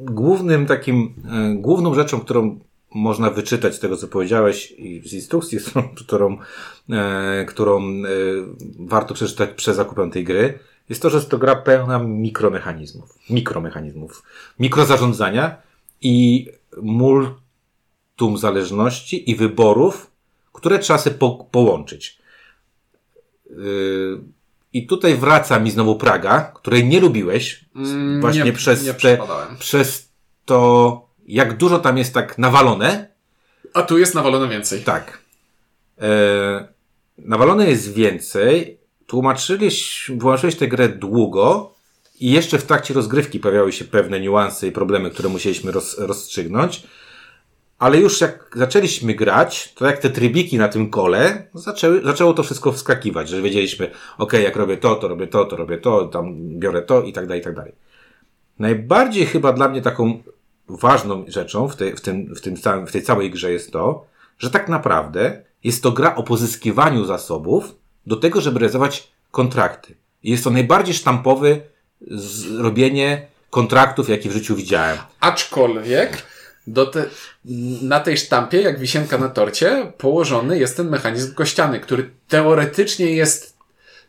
głównym 0.00 0.66
takim, 0.66 1.14
y, 1.54 1.54
główną 1.54 1.94
rzeczą, 1.94 2.20
którą 2.20 2.58
można 2.94 3.30
wyczytać 3.30 3.74
z 3.74 3.78
tego, 3.78 3.96
co 3.96 4.08
powiedziałeś 4.08 4.70
i 4.70 5.08
z 5.08 5.12
instrukcji, 5.12 5.58
którą, 6.04 6.38
e, 6.90 7.44
którą 7.48 7.82
warto 8.78 9.14
przeczytać 9.14 9.50
przed 9.50 9.76
zakupem 9.76 10.10
tej 10.10 10.24
gry, 10.24 10.58
jest 10.88 11.02
to, 11.02 11.10
że 11.10 11.16
jest 11.16 11.30
to 11.30 11.38
gra 11.38 11.56
pełna 11.56 11.98
mikromechanizmów. 11.98 13.18
Mikromechanizmów. 13.30 14.22
Mikrozarządzania 14.58 15.56
i 16.00 16.46
multum 16.82 18.38
zależności 18.38 19.30
i 19.30 19.36
wyborów, 19.36 20.10
które 20.52 20.78
trzeba 20.78 20.98
sobie 20.98 21.16
po, 21.16 21.46
połączyć. 21.50 22.21
I 24.72 24.86
tutaj 24.86 25.14
wraca 25.16 25.58
mi 25.58 25.70
znowu 25.70 25.96
Praga, 25.96 26.52
której 26.54 26.84
nie 26.86 27.00
lubiłeś, 27.00 27.64
mm, 27.76 28.20
właśnie 28.20 28.44
nie, 28.44 28.52
przez, 28.52 28.84
nie 28.84 28.94
te, 28.94 29.18
przez 29.58 30.08
to, 30.44 31.08
jak 31.26 31.56
dużo 31.56 31.78
tam 31.78 31.98
jest 31.98 32.14
tak 32.14 32.38
nawalone. 32.38 33.08
A 33.74 33.82
tu 33.82 33.98
jest 33.98 34.14
nawalone 34.14 34.48
więcej. 34.48 34.80
Tak. 34.80 35.18
E, 36.00 36.68
nawalone 37.18 37.70
jest 37.70 37.92
więcej. 37.92 38.78
Tłumaczyłeś, 39.06 40.10
wyłączyłeś 40.16 40.56
tę 40.56 40.68
grę 40.68 40.88
długo 40.88 41.74
i 42.20 42.30
jeszcze 42.30 42.58
w 42.58 42.64
trakcie 42.64 42.94
rozgrywki 42.94 43.40
pojawiały 43.40 43.72
się 43.72 43.84
pewne 43.84 44.20
niuanse 44.20 44.66
i 44.66 44.72
problemy, 44.72 45.10
które 45.10 45.28
musieliśmy 45.28 45.72
roz, 45.72 45.98
rozstrzygnąć. 45.98 46.86
Ale 47.82 47.98
już 47.98 48.20
jak 48.20 48.50
zaczęliśmy 48.56 49.14
grać, 49.14 49.72
to 49.74 49.86
jak 49.86 49.98
te 49.98 50.10
trybiki 50.10 50.58
na 50.58 50.68
tym 50.68 50.90
kole, 50.90 51.46
zaczęły, 51.54 52.02
zaczęło 52.04 52.34
to 52.34 52.42
wszystko 52.42 52.72
wskakiwać, 52.72 53.28
że 53.28 53.42
wiedzieliśmy, 53.42 53.90
ok, 54.18 54.32
jak 54.32 54.56
robię 54.56 54.76
to, 54.76 54.94
to 54.94 55.08
robię 55.08 55.26
to, 55.26 55.44
to 55.44 55.56
robię 55.56 55.78
to, 55.78 56.04
tam 56.04 56.34
biorę 56.58 56.82
to 56.82 57.02
i 57.02 57.12
tak 57.12 57.26
dalej, 57.26 57.40
i 57.40 57.44
tak 57.44 57.54
dalej. 57.54 57.72
Najbardziej 58.58 59.26
chyba 59.26 59.52
dla 59.52 59.68
mnie 59.68 59.82
taką 59.82 60.22
ważną 60.68 61.24
rzeczą 61.28 61.68
w, 61.68 61.76
tej, 61.76 61.96
w, 61.96 62.00
tym, 62.00 62.34
w, 62.34 62.40
tym 62.40 62.56
całym, 62.56 62.86
w 62.86 62.92
tej 62.92 63.02
całej 63.02 63.30
grze 63.30 63.52
jest 63.52 63.72
to, 63.72 64.06
że 64.38 64.50
tak 64.50 64.68
naprawdę 64.68 65.42
jest 65.64 65.82
to 65.82 65.92
gra 65.92 66.14
o 66.14 66.22
pozyskiwaniu 66.22 67.04
zasobów 67.04 67.74
do 68.06 68.16
tego, 68.16 68.40
żeby 68.40 68.58
realizować 68.58 69.12
kontrakty. 69.30 69.94
I 70.22 70.30
jest 70.30 70.44
to 70.44 70.50
najbardziej 70.50 70.94
sztampowy 70.94 71.60
zrobienie 72.10 73.26
kontraktów, 73.50 74.08
jaki 74.08 74.28
w 74.28 74.32
życiu 74.32 74.56
widziałem. 74.56 74.98
Aczkolwiek 75.20 76.32
do 76.66 76.86
te, 76.86 77.04
na 77.82 78.00
tej 78.00 78.16
sztampie, 78.16 78.60
jak 78.60 78.78
wisienka 78.78 79.18
na 79.18 79.28
torcie, 79.28 79.92
położony 79.98 80.58
jest 80.58 80.76
ten 80.76 80.88
mechanizm 80.88 81.34
kościany, 81.34 81.80
który 81.80 82.10
teoretycznie 82.28 83.14
jest 83.14 83.51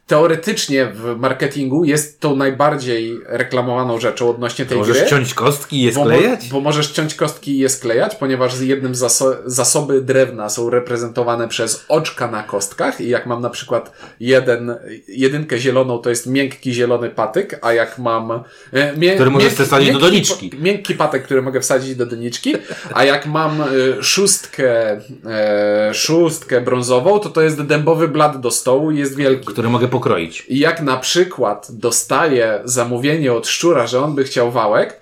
teoretycznie 0.08 0.86
w 0.86 1.16
marketingu 1.20 1.84
jest 1.84 2.20
tą 2.20 2.36
najbardziej 2.36 3.20
reklamowaną 3.26 4.00
rzeczą 4.00 4.30
odnośnie 4.30 4.66
tej 4.66 4.78
możesz 4.78 4.94
gry. 4.94 5.02
Możesz 5.02 5.10
ciąć 5.10 5.34
kostki 5.34 5.78
i 5.78 5.82
je 5.82 5.94
sklejać? 5.94 6.50
Bo, 6.50 6.56
bo 6.56 6.62
możesz 6.62 6.92
ciąć 6.92 7.16
kostki 7.16 7.52
i 7.52 7.58
je 7.58 7.70
sklejać, 7.70 8.16
ponieważ 8.16 8.56
z 8.56 8.62
jednym 8.62 8.96
zaso 8.96 9.36
zasoby 9.46 10.02
drewna 10.02 10.50
są 10.50 10.70
reprezentowane 10.70 11.48
przez 11.48 11.86
oczka 11.88 12.28
na 12.28 12.44
kostkach 12.44 13.02
i 13.02 13.10
jak 13.10 13.26
mam 13.26 13.42
na 13.42 13.50
przykład 13.50 13.92
jeden, 14.20 14.76
jedynkę 15.08 15.60
zieloną, 15.60 16.00
to 16.00 16.10
jest 16.10 16.28
miękki 16.28 16.74
zielony 16.74 17.10
patyk, 17.10 17.60
a 17.62 17.74
jak 17.74 18.00
mam... 18.00 18.32
E, 18.74 18.98
mię 18.98 19.16
który 19.16 19.30
możesz 19.30 19.54
wsadzić 19.54 19.94
do 19.94 20.00
doniczki. 20.00 20.52
Miękki 20.60 20.96
patyk, 20.96 21.24
który 21.24 21.42
mogę 21.42 21.62
wsadzić 21.62 21.96
do 21.96 22.06
doniczki, 22.06 22.56
a 22.94 23.04
jak 23.04 23.26
mam 23.26 23.62
e, 23.62 23.66
szóstkę, 24.04 25.02
e, 25.26 25.94
szóstkę 25.94 26.62
brązową, 26.62 27.20
to 27.20 27.30
to 27.30 27.42
jest 27.42 27.62
dębowy 27.62 28.08
blat 28.08 28.42
do 28.42 28.52
stołu 28.52 28.92
i 28.92 28.98
jest 28.98 29.16
wielki. 29.16 29.46
Który 29.46 29.70
mogę 29.70 29.88
pokroić. 29.94 30.46
I 30.50 30.60
jak 30.60 30.82
na 30.82 30.98
przykład 30.98 31.68
dostaje 31.72 32.62
zamówienie 32.64 33.34
od 33.34 33.48
szczura, 33.48 33.88
że 33.88 34.00
on 34.00 34.16
by 34.16 34.24
chciał 34.24 34.52
wałek, 34.52 35.02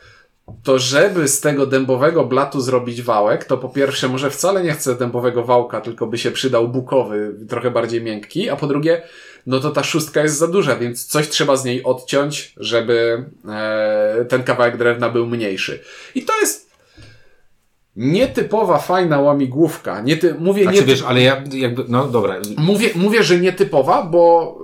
to 0.63 0.79
żeby 0.79 1.27
z 1.27 1.41
tego 1.41 1.65
dębowego 1.65 2.25
blatu 2.25 2.61
zrobić 2.61 3.01
wałek, 3.01 3.45
to 3.45 3.57
po 3.57 3.69
pierwsze 3.69 4.07
może 4.07 4.29
wcale 4.29 4.63
nie 4.63 4.73
chce 4.73 4.95
dębowego 4.95 5.43
wałka, 5.43 5.81
tylko 5.81 6.07
by 6.07 6.17
się 6.17 6.31
przydał 6.31 6.67
bukowy, 6.67 7.35
trochę 7.49 7.71
bardziej 7.71 8.01
miękki, 8.01 8.49
a 8.49 8.55
po 8.55 8.67
drugie, 8.67 9.01
no 9.47 9.59
to 9.59 9.71
ta 9.71 9.83
szóstka 9.83 10.21
jest 10.21 10.37
za 10.37 10.47
duża, 10.47 10.75
więc 10.75 11.05
coś 11.05 11.29
trzeba 11.29 11.55
z 11.55 11.65
niej 11.65 11.83
odciąć, 11.83 12.53
żeby 12.57 13.25
e, 13.49 14.25
ten 14.29 14.43
kawałek 14.43 14.77
drewna 14.77 15.09
był 15.09 15.27
mniejszy. 15.27 15.79
I 16.15 16.21
to 16.23 16.33
jest 16.41 16.71
nietypowa, 17.95 18.77
fajna 18.77 19.19
łamigłówka. 19.19 20.01
Niety, 20.01 20.35
mówię 20.39 20.63
znaczy, 20.63 20.77
nie 20.77 20.85
wiesz, 20.85 21.03
ale 21.03 21.21
ja 21.21 21.43
jakby, 21.53 21.83
no 21.87 22.07
dobra. 22.07 22.35
Mówię, 22.57 22.89
mówię, 22.95 23.23
że 23.23 23.39
nietypowa, 23.39 24.03
bo 24.03 24.57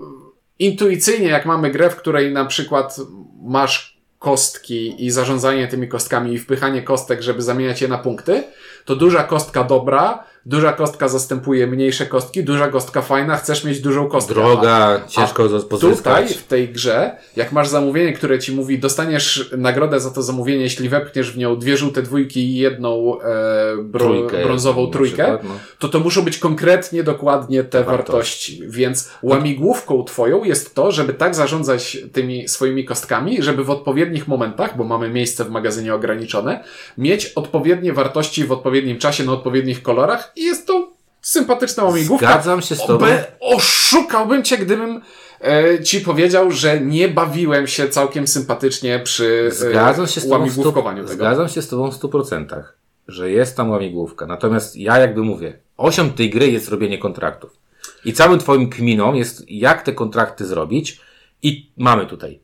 intuicyjnie, 0.60 1.28
jak 1.28 1.46
mamy 1.46 1.72
grę, 1.72 1.90
w 1.90 1.96
której 1.96 2.34
na 2.34 2.46
przykład 2.46 2.96
masz 3.44 3.98
kostki 4.20 5.06
i 5.06 5.12
zarządzanie 5.12 5.68
tymi 5.68 5.88
kostkami 5.88 6.34
i 6.34 6.40
wpychanie 6.40 6.82
kostek, 6.82 7.22
żeby 7.22 7.42
zamieniać 7.42 7.82
je 7.82 7.88
na 7.88 7.98
punkty, 7.98 8.44
to 8.86 8.96
duża 8.96 9.24
kostka 9.24 9.64
dobra 9.64 10.24
Duża 10.48 10.74
kostka 10.74 11.08
zastępuje 11.08 11.68
mniejsze 11.68 12.06
kostki, 12.06 12.44
duża 12.44 12.68
kostka 12.68 13.02
fajna, 13.02 13.38
chcesz 13.38 13.64
mieć 13.64 13.80
dużą 13.80 14.08
kostkę. 14.08 14.34
Droga, 14.34 15.02
a, 15.06 15.08
ciężko 15.08 15.44
a 15.44 15.70
pozyskać. 15.70 16.28
Tutaj, 16.28 16.28
w 16.28 16.48
tej 16.48 16.70
grze, 16.70 17.16
jak 17.36 17.52
masz 17.52 17.68
zamówienie, 17.68 18.14
które 18.14 18.40
ci 18.40 18.52
mówi, 18.52 18.80
dostaniesz 18.80 19.52
nagrodę 19.58 20.00
za 20.00 20.12
to 20.12 20.24
zamówienie, 20.24 20.64
jeśli 20.64 20.90
wepchniesz 20.90 21.32
w 21.32 21.38
nią 21.38 21.56
dwie 21.56 21.78
żółte 21.78 22.02
dwójki 22.02 22.40
i 22.40 22.56
jedną 22.56 23.22
e, 23.22 23.78
bro, 23.84 24.06
trójkę, 24.06 24.44
brązową 24.44 24.92
trójkę, 24.92 25.24
przykład, 25.24 25.44
no. 25.44 25.50
to 25.80 25.90
to 25.90 26.00
muszą 26.00 26.22
być 26.22 26.38
konkretnie, 26.38 27.04
dokładnie 27.04 27.64
te 27.64 27.84
wartości. 27.84 28.12
wartości. 28.12 28.78
Więc 28.78 29.12
łamigłówką 29.22 30.04
twoją 30.04 30.44
jest 30.44 30.76
to, 30.76 30.92
żeby 30.92 31.14
tak 31.14 31.36
zarządzać 31.36 31.98
tymi 32.14 32.48
swoimi 32.48 32.86
kostkami, 32.86 33.44
żeby 33.44 33.64
w 33.64 33.70
odpowiednich 33.70 34.28
momentach, 34.28 34.78
bo 34.78 34.84
mamy 34.84 35.10
miejsce 35.10 35.44
w 35.44 35.50
magazynie 35.50 35.96
ograniczone, 35.96 36.64
mieć 36.98 37.26
odpowiednie 37.26 37.94
wartości 37.94 38.44
w 38.44 38.52
odpowiednim 38.52 38.98
czasie, 38.98 39.24
na 39.24 39.32
odpowiednich 39.32 39.84
kolorach 39.84 40.37
i 40.38 40.44
jest 40.44 40.68
to 40.68 40.92
sympatyczna 41.22 41.84
łamigłówka. 41.84 42.28
Zgadzam 42.28 42.62
się 42.62 42.76
z 42.76 42.80
tobą. 42.80 43.06
Oby 43.06 43.24
oszukałbym 43.40 44.44
cię, 44.44 44.58
gdybym 44.58 45.02
e, 45.42 45.84
ci 45.84 46.02
powiedział, 46.02 46.52
że 46.52 46.82
nie 46.82 47.08
bawiłem 47.08 47.68
się 47.68 47.90
całkiem 47.90 48.28
sympatycznie 48.28 49.00
przy 49.00 49.46
e, 49.48 49.52
Zgadzam 49.52 50.08
się 50.08 50.22
z 50.22 50.26
łamigłówkowaniu 50.26 51.04
stu, 51.04 51.10
tego. 51.10 51.24
Zgadzam 51.24 51.50
się 51.50 51.62
z 51.62 51.68
tobą 51.68 51.92
w 51.92 51.96
stu 51.96 52.10
procentach, 52.10 52.78
że 53.08 53.32
jest 53.32 53.58
tam 53.58 53.70
łamigłówka. 53.70 54.26
Natomiast 54.26 54.76
ja 54.76 55.00
jakby 55.00 55.24
mówię, 55.24 55.60
osią 55.78 56.10
tej 56.10 56.30
gry 56.30 56.52
jest 56.52 56.70
robienie 56.70 56.98
kontraktów. 56.98 57.58
I 58.06 58.14
całym 58.14 58.40
twoim 58.40 58.70
kminą 58.70 59.14
jest, 59.14 59.44
jak 59.50 59.82
te 59.82 59.94
kontrakty 59.94 60.46
zrobić. 60.46 61.02
I 61.42 61.72
mamy 61.78 62.06
tutaj, 62.06 62.40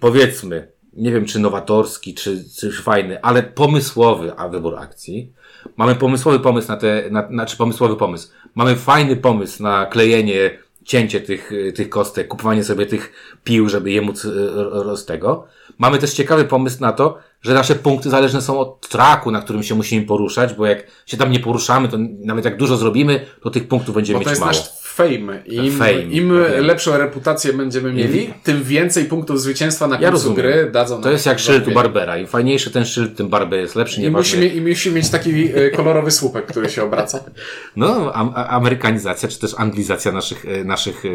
powiedzmy, 0.00 0.72
nie 0.96 1.12
wiem 1.12 1.24
czy 1.24 1.38
nowatorski, 1.38 2.14
czy, 2.14 2.44
czy 2.56 2.72
fajny, 2.72 3.22
ale 3.22 3.42
pomysłowy 3.42 4.32
a 4.36 4.48
wybór 4.48 4.78
akcji. 4.78 5.32
Mamy 5.76 5.94
pomysłowy 5.94 6.40
pomysł 6.40 6.68
na 6.68 6.76
te, 6.76 7.04
na, 7.10 7.28
znaczy 7.28 7.56
pomysłowy 7.56 7.96
pomysł. 7.96 8.28
Mamy 8.54 8.76
fajny 8.76 9.16
pomysł 9.16 9.62
na 9.62 9.86
klejenie, 9.86 10.58
cięcie 10.84 11.20
tych, 11.20 11.50
tych 11.74 11.88
kostek, 11.88 12.28
kupowanie 12.28 12.64
sobie 12.64 12.86
tych 12.86 13.12
pił, 13.44 13.68
żeby 13.68 13.90
je 13.90 14.02
móc 14.02 14.24
e, 14.24 14.96
z 14.96 15.04
tego. 15.04 15.46
Mamy 15.78 15.98
też 15.98 16.14
ciekawy 16.14 16.44
pomysł 16.44 16.80
na 16.80 16.92
to, 16.92 17.18
że 17.42 17.54
nasze 17.54 17.74
punkty 17.74 18.10
zależne 18.10 18.42
są 18.42 18.58
od 18.58 18.88
traku, 18.88 19.30
na 19.30 19.40
którym 19.40 19.62
się 19.62 19.74
musimy 19.74 20.06
poruszać, 20.06 20.54
bo 20.54 20.66
jak 20.66 20.86
się 21.06 21.16
tam 21.16 21.32
nie 21.32 21.40
poruszamy, 21.40 21.88
to 21.88 21.96
nawet 22.24 22.44
jak 22.44 22.56
dużo 22.56 22.76
zrobimy, 22.76 23.26
to 23.42 23.50
tych 23.50 23.68
punktów 23.68 23.94
będziemy 23.94 24.18
mieć 24.18 24.38
mało. 24.38 24.52
Fame. 24.94 25.42
Im, 25.46 25.72
fame. 25.72 26.02
im 26.02 26.32
lepszą 26.58 26.98
reputację 26.98 27.52
będziemy 27.52 27.92
mieli, 27.92 28.34
tym 28.42 28.62
więcej 28.62 29.04
punktów 29.04 29.40
zwycięstwa 29.40 29.86
na 29.86 29.98
końcu 29.98 30.28
ja 30.28 30.34
gry 30.34 30.70
dadzą 30.72 31.02
To 31.02 31.10
jest 31.10 31.26
jak 31.26 31.38
szyld 31.38 31.68
u 31.68 31.70
Barbera. 31.70 32.18
Im 32.18 32.26
fajniejszy 32.26 32.70
ten 32.70 32.84
szyld, 32.84 33.16
tym 33.16 33.28
Barber 33.28 33.60
jest 33.60 33.76
lepszy. 33.76 34.02
I 34.02 34.10
musi, 34.10 34.56
I 34.56 34.60
musi 34.60 34.90
mieć 34.90 35.10
taki 35.10 35.30
e, 35.54 35.70
kolorowy 35.70 36.10
słupek, 36.10 36.46
który 36.46 36.70
się 36.70 36.82
obraca. 36.82 37.20
No, 37.76 38.12
amerykanizacja, 38.34 39.28
czy 39.28 39.38
też 39.38 39.54
anglizacja 39.56 40.12
naszych, 40.12 40.44
e, 40.44 40.64
naszych 40.64 41.02
e, 41.04 41.08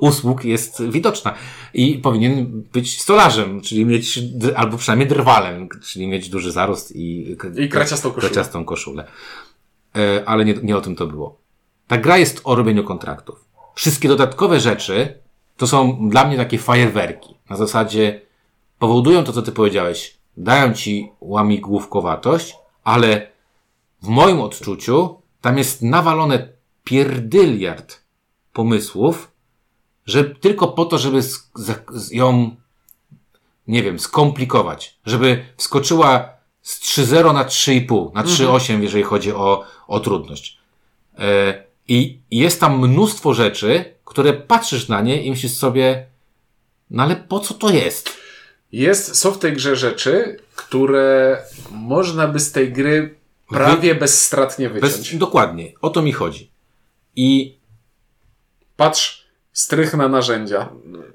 usług 0.00 0.44
jest 0.44 0.82
widoczna. 0.82 1.34
I 1.74 1.94
powinien 1.94 2.62
być 2.72 3.00
stolarzem, 3.00 3.60
czyli 3.60 3.84
mieć, 3.86 4.20
albo 4.56 4.78
przynajmniej 4.78 5.08
drwalem, 5.08 5.68
czyli 5.84 6.06
mieć 6.06 6.28
duży 6.28 6.52
zarost 6.52 6.96
i, 6.96 7.36
I 7.56 7.68
kraciastą 7.68 8.10
koszulę. 8.10 8.30
Kraciastą 8.30 8.64
koszulę. 8.64 9.04
E, 9.98 10.28
ale 10.28 10.44
nie, 10.44 10.54
nie 10.62 10.76
o 10.76 10.80
tym 10.80 10.96
to 10.96 11.06
było. 11.06 11.38
Ta 11.86 11.98
gra 11.98 12.18
jest 12.18 12.40
o 12.44 12.54
robieniu 12.54 12.84
kontraktów. 12.84 13.44
wszystkie 13.74 14.08
dodatkowe 14.08 14.60
rzeczy 14.60 15.18
to 15.56 15.66
są 15.66 16.08
dla 16.08 16.24
mnie 16.24 16.36
takie 16.36 16.58
fajerwerki. 16.58 17.34
Na 17.50 17.56
zasadzie 17.56 18.20
powodują 18.78 19.24
to, 19.24 19.32
co 19.32 19.42
ty 19.42 19.52
powiedziałeś. 19.52 20.18
Dają 20.36 20.74
ci 20.74 21.12
łamigłówkowatość, 21.20 22.56
ale 22.84 23.30
w 24.02 24.08
moim 24.08 24.40
odczuciu 24.40 25.20
tam 25.40 25.58
jest 25.58 25.82
nawalone 25.82 26.48
pierdyliard 26.84 28.00
pomysłów, 28.52 29.30
że 30.06 30.24
tylko 30.24 30.68
po 30.68 30.84
to, 30.84 30.98
żeby 30.98 31.20
ją, 32.10 32.56
nie 33.66 33.82
wiem, 33.82 33.98
skomplikować. 33.98 34.98
Żeby 35.06 35.44
wskoczyła 35.56 36.37
z 36.68 36.80
3.0 36.80 37.34
na 37.34 37.44
3,5, 37.44 38.14
na 38.14 38.24
3.8, 38.24 38.54
mhm. 38.54 38.82
jeżeli 38.82 39.04
chodzi 39.04 39.32
o, 39.32 39.64
o 39.86 40.00
trudność. 40.00 40.58
E, 41.18 41.64
I 41.88 42.18
jest 42.30 42.60
tam 42.60 42.88
mnóstwo 42.88 43.34
rzeczy, 43.34 43.94
które 44.04 44.32
patrzysz 44.32 44.88
na 44.88 45.00
nie 45.00 45.22
i 45.22 45.30
myślisz 45.30 45.52
sobie, 45.52 46.06
no 46.90 47.02
ale 47.02 47.16
po 47.16 47.40
co 47.40 47.54
to 47.54 47.70
jest? 47.70 48.10
Jest, 48.72 49.16
są 49.16 49.30
w 49.30 49.38
tej 49.38 49.52
grze 49.52 49.76
rzeczy, 49.76 50.40
które 50.56 51.42
można 51.70 52.28
by 52.28 52.40
z 52.40 52.52
tej 52.52 52.72
gry 52.72 53.14
prawie 53.48 53.94
Wy... 53.94 54.00
bezstratnie 54.00 54.68
wyciąć. 54.68 55.10
Bez, 55.10 55.18
dokładnie, 55.18 55.72
o 55.80 55.90
to 55.90 56.02
mi 56.02 56.12
chodzi. 56.12 56.50
I 57.16 57.58
patrz, 58.76 59.17
strych 59.58 59.94
na 59.94 60.08
narzędzia, 60.08 60.68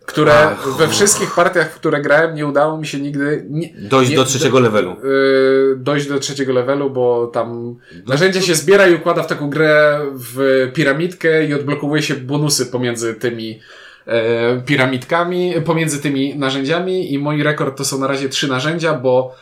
które 0.06 0.34
Ach. 0.34 0.68
we 0.78 0.88
wszystkich 0.88 1.36
partiach, 1.36 1.72
w 1.72 1.76
które 1.76 2.02
grałem, 2.02 2.36
nie 2.36 2.48
udało 2.48 2.78
mi 2.78 2.88
się 2.88 3.00
nigdy 3.00 3.46
nie, 3.50 3.74
dojść 3.90 4.12
nie, 4.12 4.18
do 4.18 4.26
trzeciego 4.26 4.58
do, 4.58 4.64
levelu. 4.64 4.96
Yy, 5.04 5.76
dojść 5.78 6.08
do 6.08 6.20
trzeciego 6.20 6.54
levelu, 6.54 6.90
bo 6.90 7.28
tam 7.28 7.76
narzędzia 8.08 8.42
się 8.42 8.56
zbiera 8.56 8.88
i 8.88 8.96
układa 8.96 9.24
w 9.24 9.28
taką 9.28 9.50
grę 9.50 10.00
w 10.14 10.70
piramidkę 10.74 11.46
i 11.46 11.54
odblokowuje 11.54 12.02
się 12.02 12.16
bonusy 12.16 12.66
pomiędzy 12.66 13.14
tymi 13.14 13.60
e, 14.06 14.62
piramidkami, 14.62 15.54
pomiędzy 15.66 16.02
tymi 16.02 16.36
narzędziami 16.36 17.14
i 17.14 17.20
mój 17.20 17.44
rekord 17.44 17.78
to 17.78 17.86
są 17.86 18.00
na 18.00 18.08
razie 18.08 18.30
trzy 18.30 18.48
narzędzia, 18.48 18.94
bo 18.94 19.36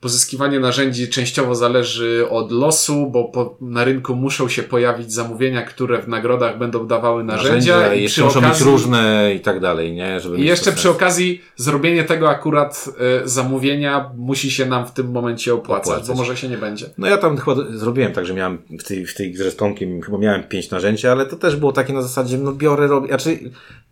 Pozyskiwanie 0.00 0.60
narzędzi 0.60 1.08
częściowo 1.08 1.54
zależy 1.54 2.26
od 2.30 2.52
losu, 2.52 3.10
bo 3.10 3.24
po, 3.24 3.56
na 3.60 3.84
rynku 3.84 4.14
muszą 4.14 4.48
się 4.48 4.62
pojawić 4.62 5.12
zamówienia, 5.12 5.62
które 5.62 6.02
w 6.02 6.08
nagrodach 6.08 6.58
będą 6.58 6.86
dawały 6.86 7.24
narzędzia. 7.24 7.76
narzędzia 7.76 7.94
i 7.94 8.02
jeszcze 8.02 8.24
muszą 8.24 8.38
okazji, 8.38 8.64
być 8.64 8.72
różne 8.72 9.32
i 9.34 9.40
tak 9.40 9.60
dalej, 9.60 9.92
nie? 9.92 10.20
Żeby 10.20 10.38
I 10.38 10.44
jeszcze 10.44 10.72
przy 10.72 10.90
okazji 10.90 11.42
zrobienie 11.56 12.04
tego 12.04 12.30
akurat 12.30 12.88
y, 13.24 13.28
zamówienia 13.28 14.10
musi 14.16 14.50
się 14.50 14.66
nam 14.66 14.86
w 14.86 14.92
tym 14.92 15.10
momencie 15.10 15.54
opłacać, 15.54 15.88
opłacać, 15.88 16.08
bo 16.08 16.14
może 16.14 16.36
się 16.36 16.48
nie 16.48 16.58
będzie. 16.58 16.86
No 16.98 17.06
ja 17.06 17.18
tam 17.18 17.36
chyba 17.36 17.56
zrobiłem 17.74 18.12
tak, 18.12 18.26
że 18.26 18.34
miałem 18.34 18.58
w 18.78 18.84
tej, 18.84 19.06
w 19.06 19.14
tej 19.14 19.32
grze 19.32 19.50
z 19.50 19.56
Tomkiem 19.56 20.02
chyba 20.02 20.18
miałem 20.18 20.42
pięć 20.42 20.70
narzędzi, 20.70 21.06
ale 21.06 21.26
to 21.26 21.36
też 21.36 21.56
było 21.56 21.72
takie 21.72 21.92
na 21.92 22.02
zasadzie, 22.02 22.38
no 22.38 22.52
biorę, 22.52 22.86
robię, 22.86 23.08
znaczy, 23.08 23.38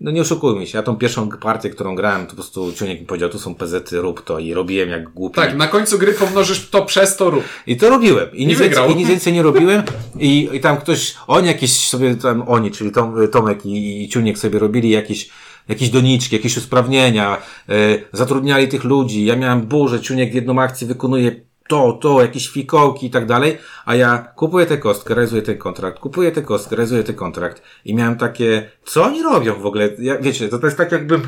no 0.00 0.10
nie 0.10 0.20
oszukujmy 0.20 0.66
się, 0.66 0.78
ja 0.78 0.82
tą 0.82 0.96
pierwszą 0.96 1.28
partię, 1.28 1.70
którą 1.70 1.94
grałem, 1.94 2.22
to 2.22 2.30
po 2.30 2.34
prostu 2.34 2.72
Ciuniek 2.72 3.00
mi 3.00 3.06
powiedział, 3.06 3.28
tu 3.28 3.38
są 3.38 3.54
pezety, 3.54 4.00
rób 4.00 4.24
to 4.24 4.38
i 4.38 4.54
robiłem 4.54 4.88
jak 4.88 5.08
głupi. 5.08 5.36
Tak, 5.36 5.56
na 5.56 5.66
końcu 5.66 5.97
gry 5.98 6.12
pomnożysz 6.12 6.70
to 6.70 6.84
przez 6.84 7.16
to 7.16 7.30
rób. 7.30 7.44
I 7.66 7.76
to 7.76 7.90
robiłem. 7.90 8.28
I, 8.32 8.46
nic, 8.46 8.58
więcej, 8.58 8.92
i 8.92 8.96
nic 8.96 9.08
więcej 9.08 9.32
nie 9.32 9.42
robiłem. 9.42 9.82
I, 10.18 10.48
I 10.52 10.60
tam 10.60 10.76
ktoś, 10.76 11.14
oni 11.26 11.46
jakieś 11.46 11.88
sobie 11.88 12.16
tam, 12.16 12.48
oni, 12.48 12.70
czyli 12.70 12.90
Tom, 12.90 13.28
Tomek 13.32 13.66
i, 13.66 14.04
i 14.04 14.08
Ciuniek 14.08 14.38
sobie 14.38 14.58
robili 14.58 14.90
jakieś 14.90 15.30
jakieś 15.68 15.90
doniczki, 15.90 16.36
jakieś 16.36 16.56
usprawnienia, 16.56 17.36
yy, 17.68 18.04
zatrudniali 18.12 18.68
tych 18.68 18.84
ludzi. 18.84 19.24
Ja 19.24 19.36
miałem 19.36 19.60
burzę, 19.60 20.00
Ciuniek 20.00 20.32
w 20.32 20.34
jedną 20.34 20.60
akcję 20.60 20.86
wykonuje 20.86 21.48
to, 21.68 21.92
to, 21.92 22.22
jakieś 22.22 22.48
fikołki 22.48 23.06
i 23.06 23.10
tak 23.10 23.26
dalej, 23.26 23.58
a 23.84 23.94
ja 23.94 24.18
kupuję 24.36 24.66
tę 24.66 24.78
kostkę, 24.78 25.14
realizuję 25.14 25.42
ten 25.42 25.58
kontrakt, 25.58 25.98
kupuję 25.98 26.32
tę 26.32 26.42
kostkę, 26.42 26.76
realizuję 26.76 27.04
ten 27.04 27.14
kontrakt 27.14 27.62
i 27.84 27.94
miałem 27.94 28.16
takie, 28.16 28.70
co 28.84 29.04
oni 29.04 29.22
robią 29.22 29.54
w 29.54 29.66
ogóle? 29.66 29.88
Ja, 29.98 30.18
wiecie, 30.18 30.48
to, 30.48 30.58
to 30.58 30.66
jest 30.66 30.78
tak 30.78 30.92
jakbym 30.92 31.22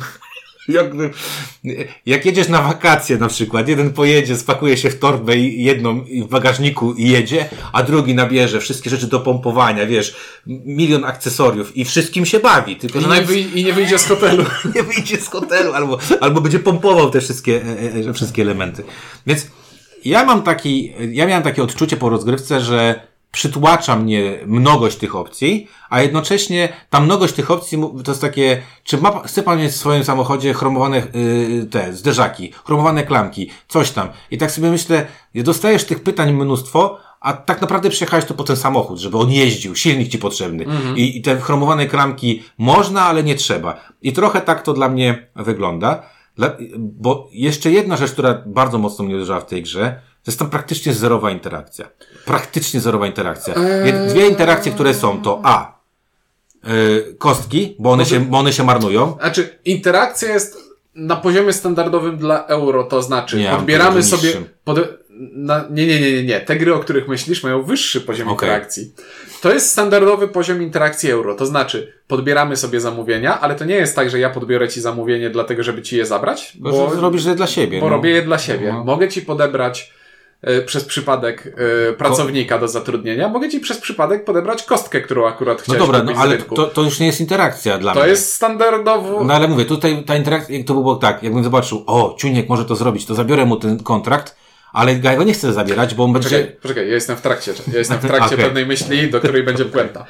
jakby, 0.68 1.10
jak 2.06 2.26
jedziesz 2.26 2.48
na 2.48 2.62
wakacje 2.62 3.18
na 3.18 3.28
przykład, 3.28 3.68
jeden 3.68 3.92
pojedzie, 3.92 4.36
spakuje 4.36 4.76
się 4.76 4.90
w 4.90 4.98
torbę 4.98 5.36
i 5.36 5.64
jedną 5.64 6.04
w 6.04 6.28
bagażniku 6.28 6.92
i 6.92 7.08
jedzie, 7.08 7.48
a 7.72 7.82
drugi 7.82 8.14
nabierze 8.14 8.60
wszystkie 8.60 8.90
rzeczy 8.90 9.06
do 9.06 9.20
pompowania, 9.20 9.86
wiesz, 9.86 10.16
milion 10.46 11.04
akcesoriów 11.04 11.76
i 11.76 11.84
wszystkim 11.84 12.26
się 12.26 12.40
bawi. 12.40 12.76
Tylko, 12.76 13.00
że 13.00 13.06
I, 13.06 13.10
nie, 13.10 13.22
wy, 13.22 13.40
I 13.40 13.64
nie 13.64 13.72
wyjdzie 13.72 13.98
z 13.98 14.06
hotelu. 14.06 14.44
nie 14.74 14.82
wyjdzie 14.82 15.16
z 15.16 15.28
hotelu, 15.28 15.72
albo, 15.72 15.98
albo 16.20 16.40
będzie 16.40 16.58
pompował 16.58 17.10
te 17.10 17.20
wszystkie, 17.20 17.62
e, 18.04 18.08
e, 18.10 18.12
wszystkie 18.12 18.42
elementy. 18.42 18.82
Więc 19.26 19.46
ja 20.04 20.24
mam 20.24 20.42
taki, 20.42 20.92
ja 21.12 21.26
miałem 21.26 21.42
takie 21.42 21.62
odczucie 21.62 21.96
po 21.96 22.08
rozgrywce, 22.08 22.60
że 22.60 23.09
przytłacza 23.32 23.96
mnie 23.96 24.38
mnogość 24.46 24.96
tych 24.96 25.16
opcji, 25.16 25.68
a 25.90 26.02
jednocześnie 26.02 26.68
ta 26.90 27.00
mnogość 27.00 27.34
tych 27.34 27.50
opcji 27.50 27.78
to 28.04 28.10
jest 28.10 28.20
takie, 28.20 28.62
czy 28.84 28.98
ma, 28.98 29.22
chce 29.22 29.42
pan 29.42 29.58
mieć 29.58 29.72
w 29.72 29.76
swoim 29.76 30.04
samochodzie 30.04 30.54
chromowane 30.54 30.96
yy, 30.96 31.66
te 31.66 31.94
zderzaki, 31.94 32.52
chromowane 32.64 33.04
klamki, 33.04 33.50
coś 33.68 33.90
tam. 33.90 34.08
I 34.30 34.38
tak 34.38 34.50
sobie 34.50 34.70
myślę, 34.70 35.06
dostajesz 35.34 35.84
tych 35.84 36.02
pytań 36.02 36.32
mnóstwo, 36.32 36.98
a 37.20 37.32
tak 37.32 37.60
naprawdę 37.60 37.90
przyjechałeś 37.90 38.24
to 38.24 38.34
po 38.34 38.44
ten 38.44 38.56
samochód, 38.56 38.98
żeby 38.98 39.18
on 39.18 39.30
jeździł, 39.30 39.76
silnik 39.76 40.08
ci 40.08 40.18
potrzebny. 40.18 40.64
Mhm. 40.64 40.96
I, 40.96 41.16
I 41.16 41.22
te 41.22 41.40
chromowane 41.40 41.86
klamki 41.86 42.42
można, 42.58 43.02
ale 43.02 43.22
nie 43.22 43.34
trzeba. 43.34 43.80
I 44.02 44.12
trochę 44.12 44.40
tak 44.40 44.62
to 44.62 44.72
dla 44.72 44.88
mnie 44.88 45.26
wygląda. 45.36 46.02
Dla, 46.36 46.50
bo 46.78 47.28
jeszcze 47.32 47.70
jedna 47.70 47.96
rzecz, 47.96 48.12
która 48.12 48.42
bardzo 48.46 48.78
mocno 48.78 49.04
mnie 49.04 49.14
uderzyła 49.14 49.40
w 49.40 49.46
tej 49.46 49.62
grze, 49.62 50.00
jest 50.26 50.38
tam 50.38 50.50
praktycznie 50.50 50.94
zerowa 50.94 51.30
interakcja. 51.30 51.88
Praktycznie 52.24 52.80
zerowa 52.80 53.06
interakcja. 53.06 53.54
Eee... 53.54 54.08
Dwie 54.08 54.28
interakcje, 54.28 54.72
które 54.72 54.94
są, 54.94 55.22
to 55.22 55.40
A. 55.44 55.80
Yy, 56.64 57.14
kostki, 57.18 57.76
bo 57.78 57.90
one, 57.90 58.06
się, 58.06 58.20
bo 58.20 58.38
one 58.38 58.52
się 58.52 58.64
marnują. 58.64 59.16
Znaczy, 59.20 59.58
interakcja 59.64 60.32
jest 60.32 60.70
na 60.94 61.16
poziomie 61.16 61.52
standardowym 61.52 62.16
dla 62.16 62.46
euro, 62.46 62.84
to 62.84 63.02
znaczy 63.02 63.36
nie, 63.36 63.52
odbieramy 63.52 64.02
sobie. 64.02 64.32
Pod, 64.64 64.78
na, 65.32 65.64
nie, 65.70 65.86
nie, 65.86 66.00
nie, 66.00 66.12
nie, 66.12 66.24
nie. 66.24 66.40
Te 66.40 66.56
gry, 66.56 66.74
o 66.74 66.78
których 66.78 67.08
myślisz, 67.08 67.42
mają 67.42 67.62
wyższy 67.62 68.00
poziom 68.00 68.28
okay. 68.28 68.48
interakcji. 68.48 68.92
To 69.40 69.52
jest 69.52 69.70
standardowy 69.70 70.28
poziom 70.28 70.62
interakcji 70.62 71.10
euro. 71.10 71.34
To 71.34 71.46
znaczy, 71.46 71.92
podbieramy 72.06 72.56
sobie 72.56 72.80
zamówienia, 72.80 73.40
ale 73.40 73.54
to 73.54 73.64
nie 73.64 73.74
jest 73.74 73.96
tak, 73.96 74.10
że 74.10 74.18
ja 74.18 74.30
podbiorę 74.30 74.68
ci 74.68 74.80
zamówienie 74.80 75.30
dlatego, 75.30 75.62
żeby 75.62 75.82
ci 75.82 75.96
je 75.96 76.06
zabrać. 76.06 76.52
Bo, 76.58 76.70
bo 76.70 77.00
robisz 77.00 77.24
je 77.24 77.34
dla 77.34 77.46
siebie. 77.46 77.80
Bo 77.80 77.86
no. 77.86 77.96
robię 77.96 78.10
je 78.10 78.22
dla 78.22 78.38
siebie. 78.38 78.72
No. 78.72 78.84
Mogę 78.84 79.08
ci 79.08 79.22
podebrać 79.22 79.92
przez 80.66 80.84
przypadek 80.84 81.46
y, 81.90 81.92
pracownika 81.92 82.58
do 82.58 82.68
zatrudnienia, 82.68 83.28
mogę 83.28 83.48
ci 83.48 83.60
przez 83.60 83.78
przypadek 83.78 84.24
podebrać 84.24 84.62
kostkę, 84.62 85.00
którą 85.00 85.26
akurat 85.26 85.58
no 85.58 85.62
chciałeś 85.64 85.80
No 85.80 85.86
dobra, 85.86 86.02
no 86.02 86.20
ale 86.20 86.38
to, 86.38 86.66
to 86.66 86.82
już 86.82 87.00
nie 87.00 87.06
jest 87.06 87.20
interakcja 87.20 87.78
dla 87.78 87.92
to 87.92 87.98
mnie. 87.98 88.04
To 88.04 88.10
jest 88.10 88.34
standardowo... 88.34 89.24
No 89.24 89.34
ale 89.34 89.48
mówię, 89.48 89.64
tutaj 89.64 90.04
ta 90.04 90.16
interakcja, 90.16 90.64
to 90.64 90.74
by 90.74 90.80
było 90.80 90.96
tak, 90.96 91.22
jakbym 91.22 91.44
zobaczył, 91.44 91.84
o, 91.86 92.16
Ciuniek 92.18 92.48
może 92.48 92.64
to 92.64 92.76
zrobić, 92.76 93.06
to 93.06 93.14
zabiorę 93.14 93.46
mu 93.46 93.56
ten 93.56 93.82
kontrakt, 93.82 94.36
ale 94.72 95.00
ja 95.02 95.16
go 95.16 95.22
nie 95.22 95.32
chcę 95.32 95.52
zabierać, 95.52 95.94
bo 95.94 96.04
on 96.04 96.12
będzie... 96.12 96.28
Poczekaj, 96.28 96.56
poczekaj 96.62 96.88
ja 96.88 96.94
jestem 96.94 97.16
w 97.16 97.20
trakcie, 97.20 97.52
ja 97.72 97.78
jestem 97.78 97.98
w 97.98 98.06
trakcie 98.06 98.34
okay. 98.34 98.44
pewnej 98.44 98.66
myśli, 98.66 99.10
do 99.10 99.18
której 99.18 99.42
będzie 99.42 99.64
puenta. 99.64 100.06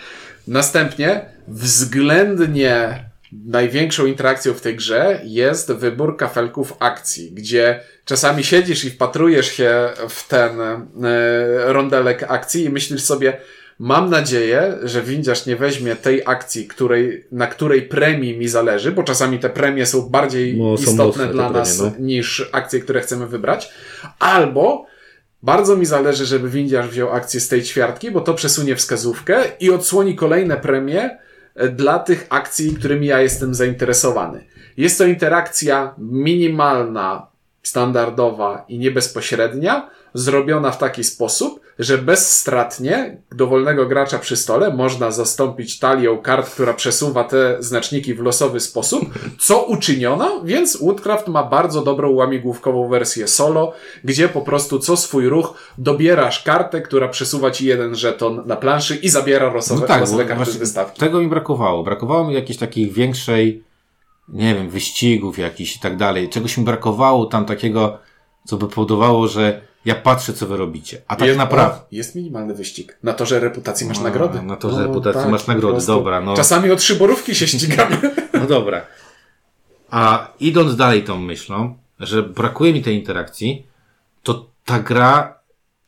Następnie, 0.46 1.24
względnie 1.48 3.09
największą 3.32 4.06
interakcją 4.06 4.54
w 4.54 4.60
tej 4.60 4.76
grze 4.76 5.20
jest 5.24 5.72
wybór 5.72 6.16
kafelków 6.16 6.76
akcji, 6.78 7.32
gdzie 7.32 7.80
czasami 8.04 8.44
siedzisz 8.44 8.84
i 8.84 8.90
wpatrujesz 8.90 9.52
się 9.52 9.88
w 10.08 10.28
ten 10.28 10.60
e, 10.60 10.76
rondelek 11.72 12.24
akcji 12.28 12.64
i 12.64 12.70
myślisz 12.70 13.02
sobie, 13.02 13.36
mam 13.78 14.10
nadzieję, 14.10 14.78
że 14.82 15.02
windziarz 15.02 15.46
nie 15.46 15.56
weźmie 15.56 15.96
tej 15.96 16.22
akcji, 16.26 16.68
której, 16.68 17.24
na 17.32 17.46
której 17.46 17.82
premii 17.82 18.38
mi 18.38 18.48
zależy, 18.48 18.92
bo 18.92 19.02
czasami 19.02 19.38
te 19.38 19.50
premie 19.50 19.86
są 19.86 20.08
bardziej 20.08 20.58
no, 20.58 20.76
są 20.76 20.90
istotne 20.90 21.26
dla 21.26 21.44
premie, 21.44 21.58
nas 21.58 21.78
no. 21.78 21.92
niż 21.98 22.48
akcje, 22.52 22.80
które 22.80 23.00
chcemy 23.00 23.26
wybrać, 23.26 23.72
albo 24.18 24.86
bardzo 25.42 25.76
mi 25.76 25.86
zależy, 25.86 26.26
żeby 26.26 26.48
windiarz 26.48 26.88
wziął 26.88 27.12
akcję 27.12 27.40
z 27.40 27.48
tej 27.48 27.62
ćwiartki, 27.62 28.10
bo 28.10 28.20
to 28.20 28.34
przesunie 28.34 28.76
wskazówkę 28.76 29.42
i 29.60 29.70
odsłoni 29.70 30.16
kolejne 30.16 30.56
premie, 30.56 31.18
dla 31.72 31.98
tych 31.98 32.26
akcji, 32.30 32.74
którymi 32.74 33.06
ja 33.06 33.20
jestem 33.20 33.54
zainteresowany. 33.54 34.44
Jest 34.76 34.98
to 34.98 35.04
interakcja 35.04 35.94
minimalna, 35.98 37.26
standardowa 37.62 38.64
i 38.68 38.78
niebezpośrednia, 38.78 39.90
zrobiona 40.14 40.70
w 40.70 40.78
taki 40.78 41.04
sposób, 41.04 41.60
że 41.80 41.98
bezstratnie 41.98 43.22
dowolnego 43.32 43.86
gracza 43.86 44.18
przy 44.18 44.36
stole 44.36 44.74
można 44.74 45.10
zastąpić 45.10 45.78
talią 45.78 46.18
kart, 46.18 46.50
która 46.50 46.74
przesuwa 46.74 47.24
te 47.24 47.56
znaczniki 47.60 48.14
w 48.14 48.20
losowy 48.20 48.60
sposób, 48.60 49.00
co 49.38 49.64
uczyniono, 49.64 50.40
więc 50.44 50.76
Woodcraft 50.76 51.28
ma 51.28 51.42
bardzo 51.42 51.82
dobrą 51.82 52.10
łamigłówkową 52.10 52.88
wersję 52.88 53.28
solo, 53.28 53.72
gdzie 54.04 54.28
po 54.28 54.40
prostu 54.40 54.78
co 54.78 54.96
swój 54.96 55.28
ruch 55.28 55.54
dobierasz 55.78 56.42
kartę, 56.42 56.80
która 56.80 57.08
przesuwa 57.08 57.50
ci 57.50 57.66
jeden 57.66 57.94
żeton 57.94 58.42
na 58.46 58.56
planszy 58.56 58.96
i 58.96 59.08
zabiera 59.08 59.52
losowe, 59.52 59.80
no 59.80 59.86
tak, 59.86 60.00
losowe 60.00 60.24
karty 60.24 60.50
z 60.50 60.56
wystawki. 60.56 61.00
Tego 61.00 61.20
mi 61.20 61.28
brakowało. 61.28 61.82
Brakowało 61.82 62.28
mi 62.28 62.34
jakiejś 62.34 62.58
takiej 62.58 62.90
większej 62.90 63.64
nie 64.28 64.54
wiem, 64.54 64.70
wyścigów 64.70 65.38
jakichś 65.38 65.76
i 65.76 65.80
tak 65.80 65.96
dalej. 65.96 66.28
Czegoś 66.28 66.58
mi 66.58 66.64
brakowało 66.64 67.26
tam 67.26 67.44
takiego, 67.44 67.98
co 68.46 68.56
by 68.56 68.68
powodowało, 68.68 69.28
że 69.28 69.69
Ja 69.84 69.94
patrzę, 69.94 70.32
co 70.32 70.46
wy 70.46 70.56
robicie. 70.56 71.02
A 71.08 71.16
tak 71.16 71.28
jest, 71.28 71.38
naprawdę. 71.38 71.80
Jest 71.92 72.14
minimalny 72.14 72.54
wyścig. 72.54 72.98
Na 73.02 73.12
torze 73.12 73.40
reputacji 73.40 73.86
masz 73.86 74.00
nagrody. 74.00 74.42
Na 74.42 74.56
torze 74.56 74.82
reputacji 74.82 75.30
masz 75.30 75.46
nagrody, 75.46 75.86
dobra, 75.86 76.20
no. 76.20 76.34
Czasami 76.34 76.70
o 76.70 76.76
trzy 76.76 76.96
borówki 76.96 77.34
się 77.34 77.46
ścigamy. 77.46 77.96
No 78.40 78.46
dobra. 78.46 78.86
A 79.90 80.32
idąc 80.40 80.76
dalej 80.76 81.04
tą 81.04 81.18
myślą, 81.18 81.74
że 82.00 82.22
brakuje 82.22 82.72
mi 82.72 82.82
tej 82.82 82.96
interakcji, 82.96 83.66
to 84.22 84.46
ta 84.64 84.80
gra 84.80 85.38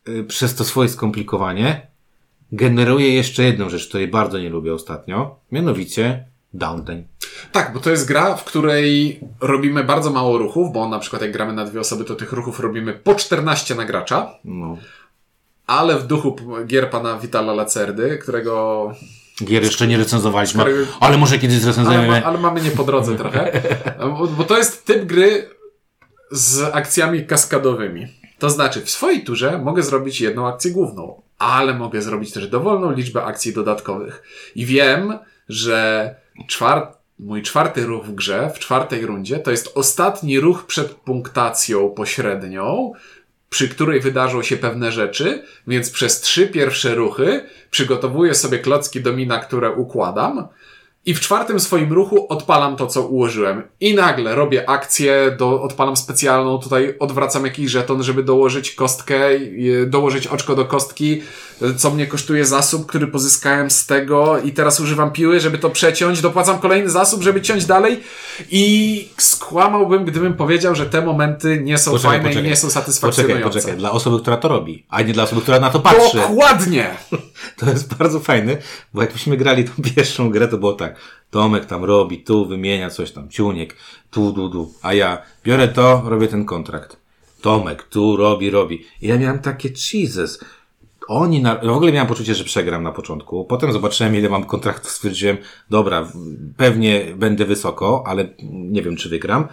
y, 0.08 0.24
przez 0.24 0.54
to 0.54 0.64
swoje 0.64 0.88
skomplikowanie 0.88 1.86
generuje 2.52 3.14
jeszcze 3.14 3.42
jedną 3.42 3.70
rzecz, 3.70 3.88
której 3.88 4.08
bardzo 4.08 4.38
nie 4.38 4.50
lubię 4.50 4.74
ostatnio, 4.74 5.36
mianowicie 5.52 6.26
downtime. 6.54 7.02
Tak, 7.52 7.72
bo 7.72 7.80
to 7.80 7.90
jest 7.90 8.08
gra, 8.08 8.34
w 8.36 8.44
której 8.44 9.20
robimy 9.40 9.84
bardzo 9.84 10.10
mało 10.10 10.38
ruchów, 10.38 10.72
bo 10.72 10.88
na 10.88 10.98
przykład 10.98 11.22
jak 11.22 11.32
gramy 11.32 11.52
na 11.52 11.64
dwie 11.64 11.80
osoby, 11.80 12.04
to 12.04 12.14
tych 12.14 12.32
ruchów 12.32 12.60
robimy 12.60 12.92
po 12.92 13.14
14 13.14 13.74
na 13.74 13.84
gracza, 13.84 14.34
No. 14.44 14.76
ale 15.66 15.98
w 15.98 16.06
duchu 16.06 16.36
gier 16.66 16.90
pana 16.90 17.18
Vitala 17.18 17.52
Lacerdy, 17.54 18.18
którego 18.18 18.92
Gier 19.44 19.62
jeszcze 19.62 19.86
nie 19.86 19.96
recenzowaliśmy, 19.98 20.62
Skoro- 20.64 20.86
ale 21.00 21.18
może 21.18 21.38
kiedyś 21.38 21.56
Ale, 21.56 21.64
zrecenzujemy. 21.64 22.08
ma, 22.08 22.22
ale 22.24 22.38
mamy 22.38 22.60
nie 22.60 22.70
po 22.70 22.84
drodze 22.84 23.16
trochę. 23.16 23.62
Bo, 24.18 24.26
bo 24.26 24.44
to 24.44 24.58
jest 24.58 24.84
typ 24.84 25.04
gry 25.04 25.48
z 26.30 26.62
akcjami 26.74 27.26
kaskadowymi. 27.26 28.06
To 28.38 28.50
znaczy, 28.50 28.80
w 28.80 28.90
swojej 28.90 29.24
turze 29.24 29.58
mogę 29.58 29.82
zrobić 29.82 30.20
jedną 30.20 30.48
akcję 30.48 30.70
główną, 30.70 31.22
ale 31.38 31.74
mogę 31.74 32.02
zrobić 32.02 32.32
też 32.32 32.48
dowolną 32.48 32.92
liczbę 32.92 33.24
akcji 33.24 33.52
dodatkowych. 33.54 34.22
I 34.54 34.66
wiem, 34.66 35.18
że 35.48 36.14
czwart, 36.46 36.98
mój 37.22 37.42
czwarty 37.42 37.86
ruch 37.86 38.06
w 38.06 38.14
grze, 38.14 38.50
w 38.54 38.58
czwartej 38.58 39.06
rundzie, 39.06 39.38
to 39.38 39.50
jest 39.50 39.72
ostatni 39.74 40.40
ruch 40.40 40.66
przed 40.66 40.94
punktacją 40.94 41.90
pośrednią, 41.90 42.92
przy 43.50 43.68
której 43.68 44.00
wydarzą 44.00 44.42
się 44.42 44.56
pewne 44.56 44.92
rzeczy, 44.92 45.44
więc 45.66 45.90
przez 45.90 46.20
trzy 46.20 46.46
pierwsze 46.48 46.94
ruchy 46.94 47.46
przygotowuję 47.70 48.34
sobie 48.34 48.58
klocki 48.58 49.00
domina, 49.00 49.38
które 49.38 49.70
układam 49.70 50.48
i 51.06 51.14
w 51.14 51.20
czwartym 51.20 51.60
swoim 51.60 51.92
ruchu 51.92 52.26
odpalam 52.28 52.76
to, 52.76 52.86
co 52.86 53.02
ułożyłem. 53.02 53.62
I 53.80 53.94
nagle 53.94 54.34
robię 54.34 54.68
akcję, 54.70 55.36
do, 55.38 55.62
odpalam 55.62 55.96
specjalną, 55.96 56.58
tutaj 56.58 56.94
odwracam 56.98 57.44
jakiś 57.44 57.70
żeton, 57.70 58.02
żeby 58.02 58.22
dołożyć 58.22 58.70
kostkę, 58.70 59.30
y, 59.30 59.86
dołożyć 59.90 60.26
oczko 60.26 60.54
do 60.56 60.64
kostki, 60.64 61.22
y, 61.62 61.74
co 61.74 61.90
mnie 61.90 62.06
kosztuje 62.06 62.44
zasób, 62.44 62.86
który 62.86 63.06
pozyskałem 63.06 63.70
z 63.70 63.86
tego 63.86 64.38
i 64.38 64.52
teraz 64.52 64.80
używam 64.80 65.10
piły, 65.10 65.40
żeby 65.40 65.58
to 65.58 65.70
przeciąć, 65.70 66.20
dopłacam 66.20 66.58
kolejny 66.58 66.90
zasób, 66.90 67.22
żeby 67.22 67.42
ciąć 67.42 67.66
dalej 67.66 68.00
i 68.50 69.08
skłamałbym, 69.18 70.04
gdybym 70.04 70.34
powiedział, 70.34 70.74
że 70.74 70.86
te 70.86 71.02
momenty 71.02 71.60
nie 71.62 71.78
są 71.78 71.90
Poczekaj, 71.90 72.10
fajne 72.10 72.24
poczekaj. 72.24 72.44
i 72.44 72.48
nie 72.48 72.56
są 72.56 72.66
Poczekaj, 72.66 72.82
satysfakcjonujące. 72.82 73.48
poczekaj. 73.48 73.76
Dla 73.76 73.90
osoby, 73.90 74.20
która 74.20 74.36
to 74.36 74.48
robi, 74.48 74.86
a 74.88 75.02
nie 75.02 75.12
dla 75.12 75.22
osoby, 75.24 75.42
która 75.42 75.60
na 75.60 75.70
to 75.70 75.80
patrzy. 75.80 76.16
Dokładnie! 76.16 76.90
To 77.56 77.70
jest 77.70 77.94
bardzo 77.94 78.20
fajne, 78.20 78.56
bo 78.94 79.02
jak 79.02 79.12
myśmy 79.12 79.36
grali 79.36 79.64
tą 79.64 79.72
pierwszą 79.94 80.30
grę, 80.30 80.48
to 80.48 80.58
było 80.58 80.72
tak. 80.72 80.91
Tomek 81.30 81.64
tam 81.64 81.84
robi, 81.84 82.18
tu 82.18 82.46
wymienia 82.46 82.90
coś 82.90 83.10
tam, 83.10 83.28
ciuniek, 83.28 83.76
tu, 84.10 84.32
du, 84.32 84.48
du. 84.48 84.72
A 84.82 84.94
ja 84.94 85.22
biorę 85.44 85.68
to, 85.68 86.02
robię 86.06 86.28
ten 86.28 86.44
kontrakt. 86.44 86.96
Tomek 87.40 87.82
tu 87.82 88.16
robi, 88.16 88.50
robi. 88.50 88.84
I 89.02 89.08
ja 89.08 89.18
miałem 89.18 89.38
takie 89.38 89.68
Jesus. 89.68 90.44
Oni 91.08 91.42
na... 91.42 91.54
w 91.56 91.68
ogóle 91.68 91.92
miałem 91.92 92.08
poczucie, 92.08 92.34
że 92.34 92.44
przegram 92.44 92.82
na 92.82 92.92
początku. 92.92 93.44
Potem 93.44 93.72
zobaczyłem, 93.72 94.16
ile 94.16 94.28
mam 94.28 94.44
kontraktów, 94.44 94.90
stwierdziłem, 94.90 95.36
dobra, 95.70 96.08
pewnie 96.56 97.04
będę 97.16 97.44
wysoko, 97.44 98.04
ale 98.06 98.28
nie 98.52 98.82
wiem, 98.82 98.96
czy 98.96 99.08
wygram. 99.08 99.48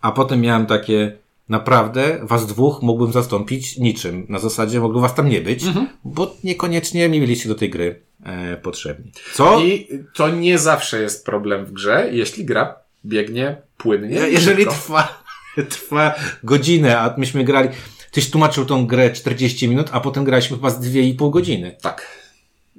A 0.00 0.12
potem 0.12 0.40
miałem 0.40 0.66
takie, 0.66 1.16
naprawdę, 1.48 2.18
was 2.22 2.46
dwóch 2.46 2.82
mógłbym 2.82 3.12
zastąpić 3.12 3.78
niczym. 3.78 4.26
Na 4.28 4.38
zasadzie 4.38 4.80
mogło 4.80 5.00
was 5.00 5.14
tam 5.14 5.28
nie 5.28 5.40
być, 5.40 5.64
bo 6.04 6.34
niekoniecznie 6.44 7.08
mi 7.08 7.20
mieliście 7.20 7.48
do 7.48 7.54
tej 7.54 7.70
gry 7.70 8.00
e, 8.24 8.56
potrzebni. 8.56 9.12
Co? 9.32 9.60
I 9.64 9.88
to 10.14 10.28
nie 10.28 10.58
zawsze 10.58 11.00
jest 11.02 11.26
problem 11.26 11.64
w 11.66 11.72
grze, 11.72 12.08
jeśli 12.12 12.44
gra 12.44 12.74
biegnie 13.04 13.56
płynnie. 13.76 14.16
Jeżeli 14.16 14.62
szybko. 14.62 14.74
trwa, 14.74 15.24
trwa 15.70 16.14
godzinę, 16.44 16.98
a 17.00 17.14
myśmy 17.18 17.44
grali, 17.44 17.68
tyś 18.10 18.30
tłumaczył 18.30 18.64
tą 18.64 18.86
grę 18.86 19.10
40 19.10 19.68
minut, 19.68 19.86
a 19.92 20.00
potem 20.00 20.24
graliśmy 20.24 20.56
chyba 20.56 20.70
z 20.70 20.80
2,5 20.80 21.30
godziny. 21.30 21.76
Tak. 21.82 22.24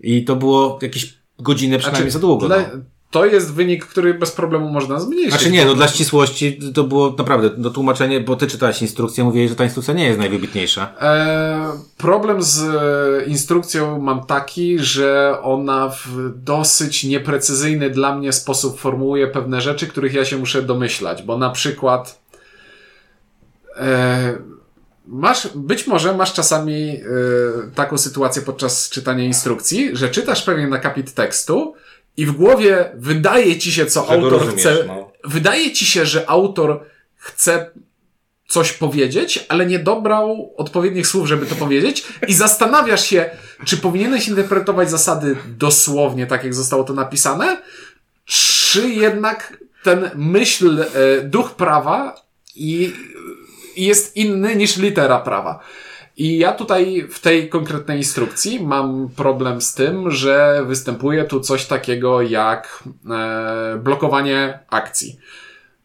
I 0.02 0.24
to 0.24 0.36
było 0.36 0.80
jakieś 0.82 1.14
godzinę 1.40 1.78
przynajmniej 1.78 2.12
Znaczy, 2.12 2.14
za 2.14 2.28
długo. 2.28 2.48
dla- 2.48 2.58
no. 2.62 2.84
To 3.16 3.26
jest 3.26 3.54
wynik, 3.54 3.86
który 3.86 4.14
bez 4.14 4.32
problemu 4.32 4.70
można 4.70 5.00
zmniejszyć. 5.00 5.32
Znaczy 5.32 5.52
nie, 5.52 5.66
no 5.66 5.74
dla 5.74 5.88
ścisłości 5.88 6.60
to 6.74 6.84
było 6.84 7.16
naprawdę, 7.18 7.50
no 7.58 7.70
tłumaczenie, 7.70 8.20
bo 8.20 8.36
ty 8.36 8.48
czytałeś 8.48 8.82
instrukcję, 8.82 9.24
mówiłeś, 9.24 9.50
że 9.50 9.56
ta 9.56 9.64
instrukcja 9.64 9.94
nie 9.94 10.06
jest 10.06 10.20
najwybitniejsza. 10.20 10.94
E, 11.02 11.72
problem 11.98 12.44
z 12.44 12.62
e, 12.62 13.26
instrukcją 13.26 14.00
mam 14.00 14.26
taki, 14.26 14.80
że 14.80 15.38
ona 15.42 15.90
w 15.90 16.08
dosyć 16.36 17.04
nieprecyzyjny 17.04 17.90
dla 17.90 18.16
mnie 18.16 18.34
sposób 18.34 18.80
formułuje 18.80 19.28
pewne 19.28 19.62
rzeczy, 19.62 19.88
których 19.88 20.14
ja 20.14 20.26
się 20.26 20.38
muszę 20.38 20.62
domyślać, 20.62 21.24
bo 21.24 21.38
na 21.38 21.50
przykład 21.50 22.20
e, 23.78 24.38
masz, 25.08 25.48
być 25.56 25.88
może 25.88 26.14
masz 26.14 26.34
czasami 26.34 26.90
e, 26.90 27.02
taką 27.76 27.98
sytuację 27.98 28.42
podczas 28.42 28.90
czytania 28.90 29.24
instrukcji, 29.24 29.90
że 29.94 30.10
czytasz 30.10 30.44
pewien 30.44 30.74
akapit 30.74 31.14
tekstu 31.14 31.76
i 32.18 32.26
w 32.26 32.32
głowie 32.32 32.92
wydaje 32.96 33.60
ci 33.60 33.72
się, 33.72 33.86
co 33.86 34.06
Że 34.06 34.14
autor 34.14 34.56
chce, 34.56 34.84
no. 34.88 35.12
wydaje 35.24 35.72
ci 35.72 35.86
się, 35.86 36.06
że 36.06 36.30
autor 36.30 36.86
chce 37.16 37.72
coś 38.48 38.74
powiedzieć, 38.74 39.46
ale 39.50 39.66
nie 39.66 39.80
dobrał 39.80 40.54
odpowiednich 40.58 41.08
słów, 41.08 41.28
żeby 41.28 41.46
to 41.46 41.56
powiedzieć 41.56 42.08
i 42.28 42.34
zastanawiasz 42.34 43.06
się, 43.06 43.30
czy 43.66 43.78
powinieneś 43.78 44.28
interpretować 44.28 44.90
zasady 44.90 45.36
dosłownie 45.58 46.28
tak, 46.28 46.44
jak 46.44 46.54
zostało 46.54 46.84
to 46.84 46.94
napisane, 46.94 47.62
czy 48.26 48.90
jednak 48.90 49.58
ten 49.84 50.12
myśl, 50.16 50.82
e, 50.82 51.22
duch 51.22 51.52
prawa 51.52 52.16
i 52.56 52.94
jest 53.78 54.16
inny 54.16 54.56
niż 54.56 54.78
litera 54.78 55.20
prawa. 55.20 55.60
I 56.18 56.38
ja 56.38 56.52
tutaj 56.52 57.08
w 57.10 57.20
tej 57.20 57.50
konkretnej 57.50 57.98
instrukcji 57.98 58.60
mam 58.64 59.10
problem 59.16 59.62
z 59.62 59.74
tym, 59.74 60.12
że 60.12 60.64
występuje 60.68 61.24
tu 61.24 61.40
coś 61.40 61.66
takiego 61.66 62.22
jak 62.22 62.84
e, 63.10 63.80
blokowanie 63.84 64.60
akcji. 64.70 65.20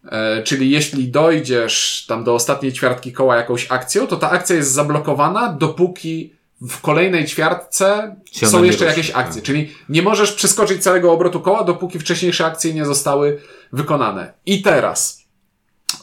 E, 0.05 0.43
czyli 0.43 0.71
jeśli 0.71 1.09
dojdziesz 1.09 2.05
tam 2.09 2.25
do 2.25 2.35
ostatniej 2.35 2.73
ćwiartki 2.73 3.13
koła 3.13 3.37
jakąś 3.37 3.67
akcją, 3.71 4.07
to 4.07 4.17
ta 4.17 4.31
akcja 4.31 4.57
jest 4.57 4.73
zablokowana, 4.73 5.53
dopóki 5.53 6.33
w 6.61 6.81
kolejnej 6.81 7.25
ćwiartce 7.25 8.17
Się 8.33 8.47
są 8.47 8.63
jeszcze 8.63 8.85
ruszy, 8.85 8.97
jakieś 8.97 9.13
tak. 9.13 9.27
akcje. 9.27 9.43
Czyli 9.43 9.73
nie 9.89 10.03
możesz 10.03 10.33
przeskoczyć 10.33 10.83
całego 10.83 11.13
obrotu 11.13 11.41
koła, 11.41 11.65
dopóki 11.65 11.99
wcześniejsze 11.99 12.47
akcje 12.47 12.75
nie 12.75 12.85
zostały 12.85 13.41
wykonane. 13.73 14.33
I 14.47 14.63
teraz 14.63 15.20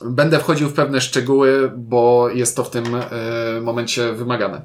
będę 0.06 0.40
wchodził 0.40 0.70
w 0.70 0.74
pewne 0.74 1.02
szczegóły, 1.02 1.72
bo 1.78 2.30
jest 2.30 2.56
to 2.56 2.64
w 2.64 2.70
tym 2.70 2.86
e, 2.96 3.62
momencie 3.62 4.14
wymagane. 4.14 4.62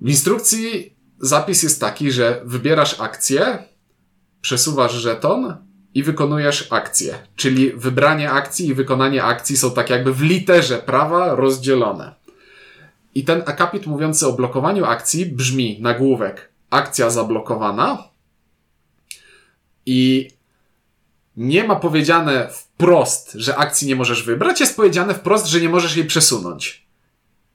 W 0.00 0.08
instrukcji 0.08 0.96
zapis 1.20 1.62
jest 1.62 1.80
taki, 1.80 2.12
że 2.12 2.40
wybierasz 2.44 3.00
akcję, 3.00 3.58
przesuwasz 4.40 4.92
żeton 4.92 5.56
i 5.94 6.02
wykonujesz 6.02 6.72
akcję. 6.72 7.18
Czyli 7.36 7.72
wybranie 7.72 8.30
akcji 8.30 8.66
i 8.66 8.74
wykonanie 8.74 9.24
akcji 9.24 9.56
są 9.56 9.70
tak 9.70 9.90
jakby 9.90 10.12
w 10.12 10.22
literze 10.22 10.78
prawa 10.78 11.34
rozdzielone. 11.34 12.14
I 13.14 13.24
ten 13.24 13.42
akapit 13.46 13.86
mówiący 13.86 14.26
o 14.26 14.32
blokowaniu 14.32 14.84
akcji 14.84 15.26
brzmi 15.26 15.78
nagłówek 15.80 16.48
akcja 16.70 17.10
zablokowana 17.10 18.08
i 19.86 20.30
nie 21.36 21.64
ma 21.64 21.76
powiedziane 21.76 22.48
wprost, 22.52 23.32
że 23.34 23.56
akcji 23.56 23.88
nie 23.88 23.96
możesz 23.96 24.22
wybrać, 24.22 24.60
jest 24.60 24.76
powiedziane 24.76 25.14
wprost, 25.14 25.46
że 25.46 25.60
nie 25.60 25.68
możesz 25.68 25.96
jej 25.96 26.06
przesunąć. 26.06 26.84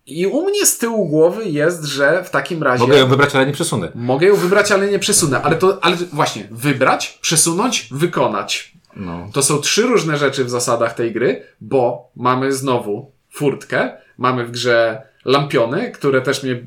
I 0.06 0.28
u 0.28 0.50
mnie 0.50 0.66
z 0.66 0.78
tyłu 0.78 1.08
głowy 1.08 1.46
jest, 1.46 1.84
że 1.84 2.24
w 2.24 2.30
takim 2.30 2.64
razie 2.64 2.84
Mogę 2.84 2.98
ją 2.98 3.08
wybrać, 3.08 3.36
ale 3.36 3.46
nie 3.46 3.54
przesunę. 3.54 3.92
mogę 3.96 4.28
ją 4.28 4.36
wybrać, 4.36 4.72
ale 4.72 4.88
nie 4.88 5.00
przesunę. 5.00 5.42
Ale 5.42 5.56
to, 5.56 5.78
ale 5.82 5.96
właśnie, 5.96 6.48
wybrać, 6.52 7.18
przesunąć, 7.22 7.88
wykonać. 7.92 8.74
No. 8.96 9.30
To 9.34 9.44
są 9.44 9.58
trzy 9.58 9.82
różne 9.82 10.18
rzeczy 10.18 10.46
w 10.46 10.50
zasadach 10.50 10.94
tej 10.94 11.14
gry, 11.14 11.44
bo 11.62 12.12
mamy 12.16 12.54
znowu 12.54 13.12
furtkę, 13.32 13.98
mamy 14.18 14.46
w 14.46 14.52
grze 14.52 15.02
lampiony, 15.26 15.92
które 15.92 16.22
też 16.22 16.44
mnie 16.44 16.66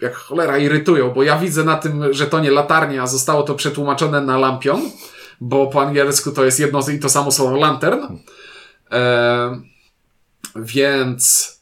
jak 0.00 0.14
cholera 0.14 0.58
irytują, 0.58 1.10
bo 1.10 1.22
ja 1.22 1.38
widzę 1.38 1.64
na 1.64 1.76
tym 1.76 2.14
żetonie 2.14 2.50
latarnia, 2.50 3.02
a 3.02 3.06
zostało 3.06 3.42
to 3.42 3.54
przetłumaczone 3.54 4.20
na 4.20 4.38
lampion, 4.38 4.82
bo 5.42 5.66
po 5.66 5.82
angielsku 5.82 6.32
to 6.32 6.44
jest 6.44 6.60
jedno 6.60 6.80
i 6.90 6.98
to 6.98 7.08
samo 7.08 7.32
słowo 7.32 7.56
lantern. 7.56 8.18
E, 8.92 9.60
więc 10.56 11.52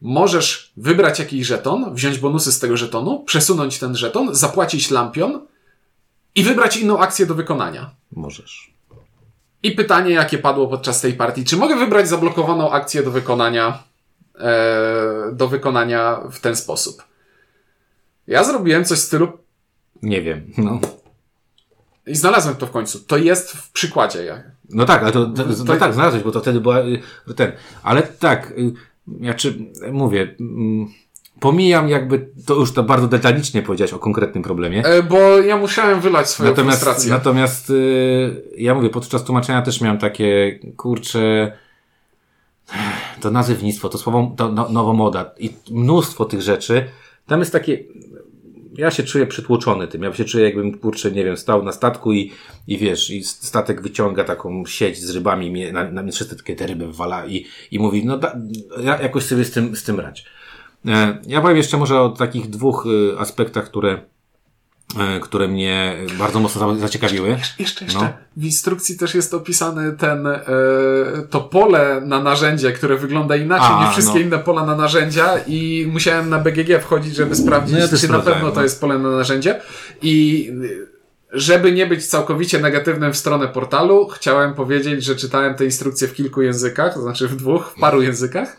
możesz 0.00 0.72
wybrać 0.76 1.18
jakiś 1.18 1.46
żeton, 1.46 1.94
wziąć 1.94 2.18
bonusy 2.18 2.52
z 2.52 2.58
tego 2.58 2.76
żetonu, 2.76 3.24
przesunąć 3.24 3.78
ten 3.78 3.96
żeton, 3.96 4.34
zapłacić 4.34 4.90
lampion 4.90 5.46
i 6.34 6.42
wybrać 6.42 6.76
inną 6.76 6.98
akcję 6.98 7.26
do 7.26 7.34
wykonania. 7.34 7.90
Możesz. 8.12 8.74
I 9.62 9.72
pytanie, 9.72 10.10
jakie 10.10 10.38
padło 10.38 10.68
podczas 10.68 11.00
tej 11.00 11.14
partii. 11.14 11.44
Czy 11.44 11.56
mogę 11.56 11.76
wybrać 11.76 12.08
zablokowaną 12.08 12.70
akcję 12.70 13.02
do 13.02 13.10
wykonania 13.10 13.82
e, 14.38 15.32
do 15.32 15.48
wykonania 15.48 16.20
w 16.30 16.40
ten 16.40 16.56
sposób. 16.56 17.02
Ja 18.26 18.44
zrobiłem 18.44 18.84
coś 18.84 18.98
w 18.98 19.02
stylu 19.02 19.32
Nie 20.02 20.22
wiem. 20.22 20.52
No, 20.58 20.80
i 22.06 22.14
znalazłem 22.14 22.56
to 22.56 22.66
w 22.66 22.70
końcu. 22.70 23.00
To 23.00 23.16
jest 23.16 23.50
w 23.50 23.72
przykładzie. 23.72 24.24
Ja. 24.24 24.42
no 24.70 24.84
tak, 24.84 25.02
ale 25.02 25.12
to, 25.12 25.26
to, 25.26 25.44
To- 25.44 25.64
no 25.64 25.76
tak, 25.76 25.94
znalazłeś, 25.94 26.22
bo 26.22 26.32
to 26.32 26.40
wtedy 26.40 26.60
była 26.60 26.80
y, 26.80 27.34
ten. 27.36 27.52
Ale 27.82 28.02
tak, 28.02 28.50
y, 28.50 28.72
ja 29.20 29.34
czy 29.34 29.58
mówię, 29.92 30.34
mm, 30.40 30.86
pomijam 31.40 31.88
jakby, 31.88 32.28
to 32.46 32.54
już 32.54 32.72
to 32.72 32.82
bardzo 32.82 33.08
detalicznie 33.08 33.62
powiedziałeś 33.62 33.92
o 33.92 33.98
konkretnym 33.98 34.42
problemie. 34.42 34.84
E, 34.86 35.02
bo 35.02 35.18
ja 35.38 35.56
musiałem 35.56 36.00
wylać 36.00 36.30
swoją 36.30 36.50
Natomiast, 36.50 36.82
frustrację. 36.82 37.10
natomiast 37.10 37.70
y, 37.70 38.42
ja 38.56 38.74
mówię, 38.74 38.90
podczas 38.90 39.24
tłumaczenia 39.24 39.62
też 39.62 39.80
miałem 39.80 39.98
takie, 39.98 40.58
kurcze, 40.76 41.52
to 43.20 43.30
nazewnictwo, 43.30 43.88
to 43.88 43.98
słowo, 43.98 44.34
to 44.36 44.52
no, 44.52 44.68
nowomoda 44.68 45.30
i 45.38 45.50
mnóstwo 45.70 46.24
tych 46.24 46.42
rzeczy. 46.42 46.84
Tam 47.26 47.40
jest 47.40 47.52
takie, 47.52 47.78
ja 48.78 48.90
się 48.90 49.02
czuję 49.02 49.26
przytłoczony 49.26 49.88
tym. 49.88 50.02
Ja 50.02 50.12
się 50.14 50.24
czuję 50.24 50.44
jakbym, 50.44 50.78
kurczę, 50.78 51.10
nie 51.10 51.24
wiem, 51.24 51.36
stał 51.36 51.62
na 51.64 51.72
statku 51.72 52.12
i, 52.12 52.32
i 52.68 52.78
wiesz, 52.78 53.10
i 53.10 53.24
statek 53.24 53.82
wyciąga 53.82 54.24
taką 54.24 54.66
sieć 54.66 54.98
z 54.98 55.10
rybami, 55.14 55.50
mnie- 55.50 55.72
na, 55.72 55.90
na 55.90 56.02
mnie 56.02 56.12
wszyscy 56.12 56.36
takie 56.36 56.56
te 56.56 56.66
ryby 56.66 56.92
wala 56.92 57.26
i, 57.26 57.46
i 57.70 57.78
mówi, 57.78 58.06
no 58.06 58.18
da, 58.18 58.36
ja 58.82 59.02
jakoś 59.02 59.22
sobie 59.24 59.44
z 59.44 59.50
tym, 59.50 59.76
z 59.76 59.84
tym 59.84 60.00
radź. 60.00 60.24
E, 60.86 61.18
Ja 61.26 61.40
powiem 61.40 61.56
jeszcze 61.56 61.76
może 61.76 62.00
o 62.00 62.08
takich 62.08 62.50
dwóch 62.50 62.86
y, 62.86 63.18
aspektach, 63.18 63.64
które, 63.64 64.02
które 65.22 65.48
mnie 65.48 65.96
bardzo 66.18 66.40
mocno 66.40 66.74
za- 66.74 66.80
zaciekawiły. 66.80 67.28
Jeszcze, 67.58 67.84
jeszcze. 67.84 67.98
No. 67.98 68.08
W 68.36 68.44
instrukcji 68.44 68.98
też 68.98 69.14
jest 69.14 69.34
opisane 69.34 69.92
ten, 69.92 70.26
e, 70.26 70.40
to 71.30 71.40
pole 71.40 72.00
na 72.04 72.22
narzędzie, 72.22 72.72
które 72.72 72.96
wygląda 72.96 73.36
inaczej 73.36 73.68
A, 73.70 73.84
niż 73.84 73.92
wszystkie 73.92 74.18
no. 74.18 74.24
inne 74.26 74.38
pola 74.38 74.66
na 74.66 74.76
narzędzia 74.76 75.34
i 75.46 75.88
musiałem 75.92 76.30
na 76.30 76.38
BGG 76.38 76.80
wchodzić, 76.82 77.14
żeby 77.16 77.36
sprawdzić, 77.36 77.74
No 77.74 77.78
ja 77.80 77.88
czy 77.98 78.08
na 78.08 78.18
pewno 78.18 78.50
to 78.50 78.56
no. 78.56 78.62
jest 78.62 78.80
pole 78.80 78.98
na 78.98 79.10
narzędzie. 79.10 79.60
I 80.02 80.48
y, 80.64 80.86
żeby 81.32 81.72
nie 81.72 81.86
być 81.86 82.06
całkowicie 82.06 82.58
negatywnym 82.60 83.12
w 83.12 83.16
stronę 83.16 83.48
portalu, 83.48 84.08
chciałem 84.08 84.54
powiedzieć, 84.54 85.04
że 85.04 85.16
czytałem 85.16 85.54
te 85.54 85.64
instrukcje 85.64 86.08
w 86.08 86.14
kilku 86.14 86.42
językach, 86.42 86.94
to 86.94 87.00
znaczy 87.02 87.28
w 87.28 87.36
dwóch, 87.36 87.72
w 87.76 87.80
paru 87.80 88.02
językach. 88.02 88.56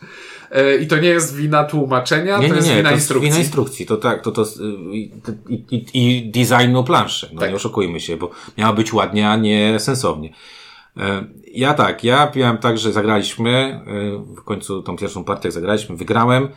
E, 0.51 0.77
I 0.77 0.87
to 0.87 0.97
nie 0.97 1.07
jest 1.09 1.35
wina 1.35 1.63
tłumaczenia, 1.63 2.37
Nie, 2.37 2.47
to 2.47 2.53
nie, 2.53 2.55
jest 2.55 2.67
nie, 2.69 2.75
wina 2.75 2.89
to 2.89 2.95
jest 2.95 3.03
instrukcji. 3.05 3.29
wina 3.29 3.39
instrukcji. 3.43 3.85
To 3.85 3.97
tak, 3.97 4.21
to, 4.21 4.31
to 4.31 4.41
y, 4.41 4.45
i, 4.95 5.11
i, 5.71 5.85
i, 5.93 6.31
designu 6.31 6.83
planszy. 6.83 7.29
No 7.33 7.39
Tak. 7.39 7.49
nie 7.49 7.55
oszukujmy 7.55 7.99
się, 7.99 8.17
bo 8.17 8.29
miała 8.57 8.73
być 8.73 8.93
ładnie, 8.93 9.29
a 9.29 9.35
nie 9.35 9.79
sensownie. 9.79 10.33
E, 10.97 11.23
Ja 11.53 11.73
tak, 11.73 12.03
ja 12.03 12.31
miałem 12.35 12.57
tak, 12.57 12.77
że 12.77 12.91
zagraliśmy, 12.91 13.49
e, 13.49 14.35
w 14.35 14.43
końcu 14.43 14.83
tą 14.83 14.97
pierwszą 14.97 15.23
partię 15.23 15.51
zagraliśmy, 15.51 15.95
wygrałem. 15.95 16.47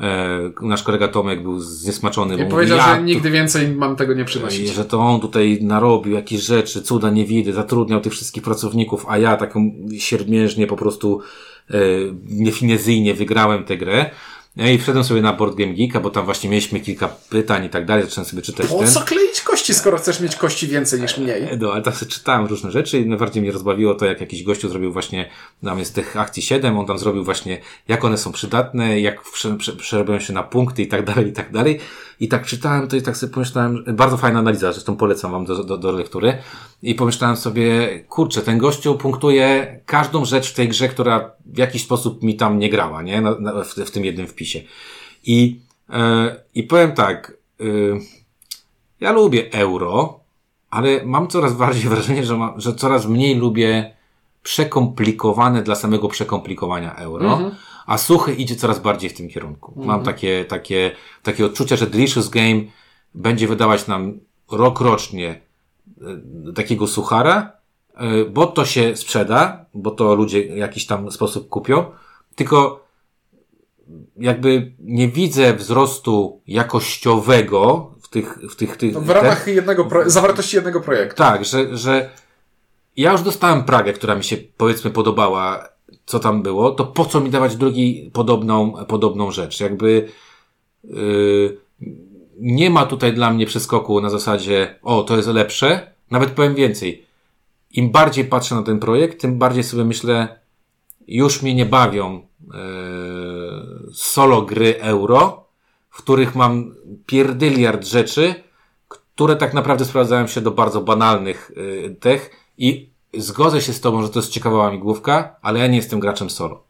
E, 0.00 0.38
Nasz 0.62 0.82
kolega 0.82 1.08
Tomek 1.08 1.42
był 1.42 1.60
zniesmaczony, 1.60 2.36
bo 2.38 2.44
I 2.44 2.46
powiedział, 2.48 2.78
że 2.80 3.02
nigdy 3.02 3.30
więcej 3.30 3.68
mam 3.68 3.96
tego 3.96 4.14
nie 4.14 4.24
przynosić. 4.24 4.68
że 4.68 4.84
to 4.84 5.00
on 5.00 5.20
tutaj 5.20 5.58
narobił 5.62 6.12
jakieś 6.14 6.40
rzeczy, 6.42 6.82
cuda 6.82 7.10
nie 7.10 7.24
widy, 7.24 7.52
zatrudniał 7.52 8.00
tych 8.00 8.12
wszystkich 8.12 8.42
pracowników, 8.42 9.06
a 9.08 9.18
ja 9.18 9.36
taką 9.36 9.70
siermiężnie 9.98 10.66
po 10.66 10.76
prostu 10.76 11.20
e, 11.70 11.74
niefinezyjnie 12.26 13.14
wygrałem 13.14 13.64
tę 13.64 13.76
grę. 13.76 14.10
E, 14.58 14.74
I 14.74 14.78
wszedłem 14.78 15.04
sobie 15.04 15.22
na 15.22 15.32
Board 15.32 15.54
Game 15.54 15.72
Geeka, 15.72 16.00
bo 16.00 16.10
tam 16.10 16.24
właśnie 16.24 16.50
mieliśmy 16.50 16.80
kilka 16.80 17.08
pytań 17.08 17.64
i 17.64 17.68
tak 17.68 17.86
dalej, 17.86 18.04
zacząłem 18.04 18.30
sobie 18.30 18.42
czytać 18.42 18.66
Po 18.66 18.78
ten. 18.78 18.88
co 18.88 19.00
kleić 19.00 19.40
kości, 19.40 19.74
skoro 19.74 19.98
chcesz 19.98 20.20
mieć 20.20 20.36
kości 20.36 20.66
więcej 20.68 21.00
niż 21.00 21.18
mniej? 21.18 21.48
No, 21.58 21.72
ale 21.72 21.82
tak 21.82 21.96
sobie 21.96 22.12
czytałem 22.12 22.46
różne 22.46 22.70
rzeczy 22.70 22.98
i 22.98 23.06
najbardziej 23.06 23.42
mnie 23.42 23.52
rozbawiło 23.52 23.94
to, 23.94 24.06
jak 24.06 24.20
jakiś 24.20 24.42
gościu 24.42 24.68
zrobił 24.68 24.92
właśnie, 24.92 25.30
tam 25.64 25.78
jest 25.78 25.94
tych 25.94 26.16
akcji 26.16 26.42
7, 26.42 26.78
on 26.78 26.86
tam 26.86 26.98
zrobił 26.98 27.24
właśnie, 27.24 27.60
jak 27.88 28.04
one 28.04 28.18
są 28.18 28.32
przydatne, 28.32 29.00
jak 29.00 29.22
prze, 29.22 29.56
prze, 29.56 29.72
przerobią 29.72 30.20
się 30.20 30.32
na 30.32 30.42
punkty 30.42 30.82
i 30.82 30.86
tak 30.88 31.04
dalej, 31.04 31.28
i 31.28 31.32
tak 31.32 31.52
dalej. 31.52 31.80
I 32.20 32.28
tak 32.28 32.46
czytałem 32.46 32.88
to 32.88 32.96
i 32.96 33.02
tak 33.02 33.16
sobie 33.16 33.32
pomyślałem, 33.32 33.84
bardzo 33.92 34.16
fajna 34.16 34.38
analiza, 34.38 34.72
zresztą 34.72 34.96
polecam 34.96 35.32
wam 35.32 35.44
do, 35.44 35.64
do, 35.64 35.78
do 35.78 35.92
lektury. 35.92 36.38
I 36.82 36.94
pomyślałem 36.94 37.36
sobie, 37.36 37.88
kurczę, 38.08 38.42
ten 38.42 38.58
gościu 38.58 38.94
punktuje 38.94 39.80
każdą 39.86 40.24
rzecz 40.24 40.50
w 40.50 40.54
tej 40.54 40.68
grze, 40.68 40.88
która 40.88 41.30
w 41.46 41.58
jakiś 41.58 41.82
sposób 41.82 42.22
mi 42.22 42.36
tam 42.36 42.58
nie 42.58 42.70
grała, 42.70 43.02
nie? 43.02 43.20
Na, 43.20 43.38
na, 43.38 43.64
w, 43.64 43.74
w 43.74 43.90
tym 43.90 44.04
jednym 44.04 44.26
wpisie. 44.26 44.62
I, 45.24 45.60
e, 45.90 46.36
i 46.54 46.62
powiem 46.62 46.92
tak, 46.92 47.32
y, 47.60 48.00
ja 49.00 49.12
lubię 49.12 49.52
euro, 49.52 50.20
ale 50.70 51.04
mam 51.04 51.28
coraz 51.28 51.52
bardziej 51.52 51.88
wrażenie, 51.90 52.24
że, 52.24 52.36
mam, 52.36 52.60
że 52.60 52.74
coraz 52.74 53.06
mniej 53.06 53.34
lubię 53.34 53.94
przekomplikowane 54.42 55.62
dla 55.62 55.74
samego 55.74 56.08
przekomplikowania 56.08 56.94
euro, 56.94 57.38
a 57.88 57.98
suchy 57.98 58.34
idzie 58.34 58.56
coraz 58.56 58.78
bardziej 58.78 59.10
w 59.10 59.14
tym 59.14 59.28
kierunku. 59.28 59.72
Mam 59.76 60.02
takie, 60.02 60.44
takie, 60.44 60.90
takie 61.22 61.46
odczucie, 61.46 61.76
że 61.76 61.86
Delicious 61.86 62.28
Game 62.28 62.60
będzie 63.14 63.48
wydawać 63.48 63.86
nam 63.86 64.20
rok 64.52 64.80
rocznie 64.80 65.40
e, 66.48 66.52
takiego 66.52 66.86
suchara, 66.86 67.52
e, 67.94 68.24
bo 68.24 68.46
to 68.46 68.64
się 68.64 68.96
sprzeda, 68.96 69.64
bo 69.74 69.90
to 69.90 70.14
ludzie 70.14 70.54
w 70.54 70.56
jakiś 70.56 70.86
tam 70.86 71.10
sposób 71.12 71.48
kupią, 71.48 71.84
tylko 72.34 72.84
jakby 74.16 74.72
nie 74.80 75.08
widzę 75.08 75.54
wzrostu 75.54 76.40
jakościowego 76.46 77.90
w 78.02 78.08
tych, 78.08 78.38
w 78.50 78.56
tych, 78.56 78.76
tych 78.76 78.98
W 78.98 79.10
ramach 79.10 79.46
jednego, 79.46 79.84
pro... 79.84 80.10
zawartości 80.10 80.56
jednego 80.56 80.80
projektu. 80.80 81.16
tak, 81.16 81.44
że, 81.44 81.76
że 81.76 82.10
ja 82.96 83.12
już 83.12 83.22
dostałem 83.22 83.64
Pragę, 83.64 83.92
która 83.92 84.14
mi 84.14 84.24
się 84.24 84.36
powiedzmy 84.56 84.90
podobała, 84.90 85.77
co 86.06 86.18
tam 86.18 86.42
było, 86.42 86.70
to 86.70 86.84
po 86.84 87.04
co 87.04 87.20
mi 87.20 87.30
dawać 87.30 87.56
drugi 87.56 88.10
podobną, 88.12 88.72
podobną 88.88 89.30
rzecz? 89.30 89.60
Jakby 89.60 90.08
yy, 90.84 91.58
nie 92.40 92.70
ma 92.70 92.86
tutaj 92.86 93.14
dla 93.14 93.30
mnie 93.30 93.46
przeskoku 93.46 94.00
na 94.00 94.10
zasadzie, 94.10 94.78
o, 94.82 95.02
to 95.02 95.16
jest 95.16 95.28
lepsze. 95.28 95.92
Nawet 96.10 96.30
powiem 96.30 96.54
więcej. 96.54 97.06
Im 97.70 97.90
bardziej 97.90 98.24
patrzę 98.24 98.54
na 98.54 98.62
ten 98.62 98.78
projekt, 98.78 99.20
tym 99.20 99.38
bardziej 99.38 99.64
sobie 99.64 99.84
myślę, 99.84 100.38
już 101.08 101.42
mnie 101.42 101.54
nie 101.54 101.66
bawią 101.66 102.22
yy, 102.40 102.54
solo 103.92 104.42
gry 104.42 104.80
euro, 104.80 105.44
w 105.90 106.02
których 106.02 106.34
mam 106.34 106.74
pierdyliard 107.06 107.86
rzeczy, 107.86 108.34
które 108.88 109.36
tak 109.36 109.54
naprawdę 109.54 109.84
sprawdzają 109.84 110.26
się 110.26 110.40
do 110.40 110.50
bardzo 110.50 110.80
banalnych 110.80 111.50
y, 111.56 111.96
tych 112.00 112.30
i 112.58 112.87
zgodzę 113.16 113.62
się 113.62 113.72
z 113.72 113.80
tobą, 113.80 114.02
że 114.02 114.08
to 114.08 114.18
jest 114.18 114.30
ciekawa 114.30 114.70
migłówka, 114.70 115.36
ale 115.42 115.60
ja 115.60 115.66
nie 115.66 115.76
jestem 115.76 116.00
graczem 116.00 116.30
solo. 116.30 116.62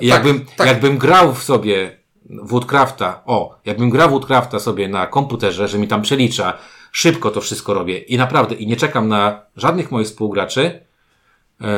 I 0.00 0.06
jakbym, 0.06 0.46
tak. 0.56 0.66
jakbym 0.66 0.98
grał 0.98 1.34
w 1.34 1.42
sobie 1.42 1.98
Woodcrafta, 2.30 3.22
o, 3.26 3.58
jakbym 3.64 3.90
grał 3.90 4.10
Woodcrafta 4.10 4.58
sobie 4.58 4.88
na 4.88 5.06
komputerze, 5.06 5.68
że 5.68 5.78
mi 5.78 5.88
tam 5.88 6.02
przelicza, 6.02 6.58
szybko 6.92 7.30
to 7.30 7.40
wszystko 7.40 7.74
robię 7.74 7.98
i 7.98 8.16
naprawdę, 8.16 8.54
i 8.54 8.66
nie 8.66 8.76
czekam 8.76 9.08
na 9.08 9.42
żadnych 9.56 9.90
moich 9.90 10.06
współgraczy, 10.06 10.80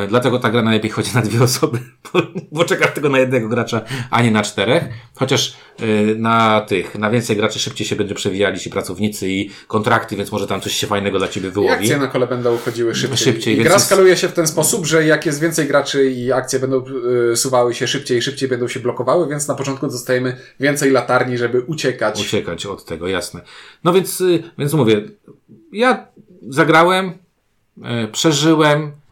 Dlatego 0.09 0.39
ta 0.39 0.49
gra 0.49 0.61
najlepiej 0.61 0.91
chodzi 0.91 1.11
na 1.15 1.21
dwie 1.21 1.43
osoby, 1.43 1.79
bo, 2.13 2.21
bo 2.51 2.65
czekasz 2.65 2.93
tylko 2.93 3.09
na 3.09 3.19
jednego 3.19 3.49
gracza, 3.49 3.81
a 4.11 4.21
nie 4.21 4.31
na 4.31 4.43
czterech. 4.43 4.83
Chociaż 5.15 5.55
e, 5.79 5.85
na 6.15 6.61
tych, 6.61 6.95
na 6.95 7.09
więcej 7.09 7.35
graczy 7.35 7.59
szybciej 7.59 7.87
się 7.87 7.95
będą 7.95 8.15
przewijali 8.15 8.59
ci 8.59 8.69
pracownicy 8.69 9.29
i 9.29 9.49
kontrakty, 9.67 10.15
więc 10.15 10.31
może 10.31 10.47
tam 10.47 10.61
coś 10.61 10.73
się 10.73 10.87
fajnego 10.87 11.17
dla 11.17 11.27
ciebie 11.27 11.47
I 11.47 11.51
wyłowi. 11.51 11.73
akcje 11.73 11.97
na 11.97 12.07
kole 12.07 12.27
będą 12.27 12.55
uchodziły 12.55 12.95
szybciej. 12.95 13.17
Szybciej, 13.17 13.53
I 13.53 13.57
więc 13.57 13.69
gra 13.69 13.79
skaluje 13.79 14.17
się 14.17 14.27
w 14.27 14.33
ten 14.33 14.47
sposób, 14.47 14.85
że 14.85 15.05
jak 15.05 15.25
jest 15.25 15.39
więcej 15.41 15.67
graczy 15.67 16.11
i 16.11 16.31
akcje 16.31 16.59
będą 16.59 16.83
y, 17.31 17.35
suwały 17.35 17.75
się 17.75 17.87
szybciej 17.87 18.17
i 18.17 18.21
szybciej 18.21 18.49
będą 18.49 18.67
się 18.67 18.79
blokowały, 18.79 19.29
więc 19.29 19.47
na 19.47 19.55
początku 19.55 19.87
dostajemy 19.87 20.37
więcej 20.59 20.91
latarni, 20.91 21.37
żeby 21.37 21.61
uciekać. 21.61 22.21
uciekać 22.21 22.65
od 22.65 22.85
tego, 22.85 23.07
jasne. 23.07 23.41
No 23.83 23.93
więc, 23.93 24.21
y, 24.21 24.43
więc 24.57 24.73
mówię, 24.73 25.01
ja 25.71 26.07
zagrałem, 26.49 27.13
e, 27.83 28.07
przeżyłem 28.07 28.81
e, 28.81 29.04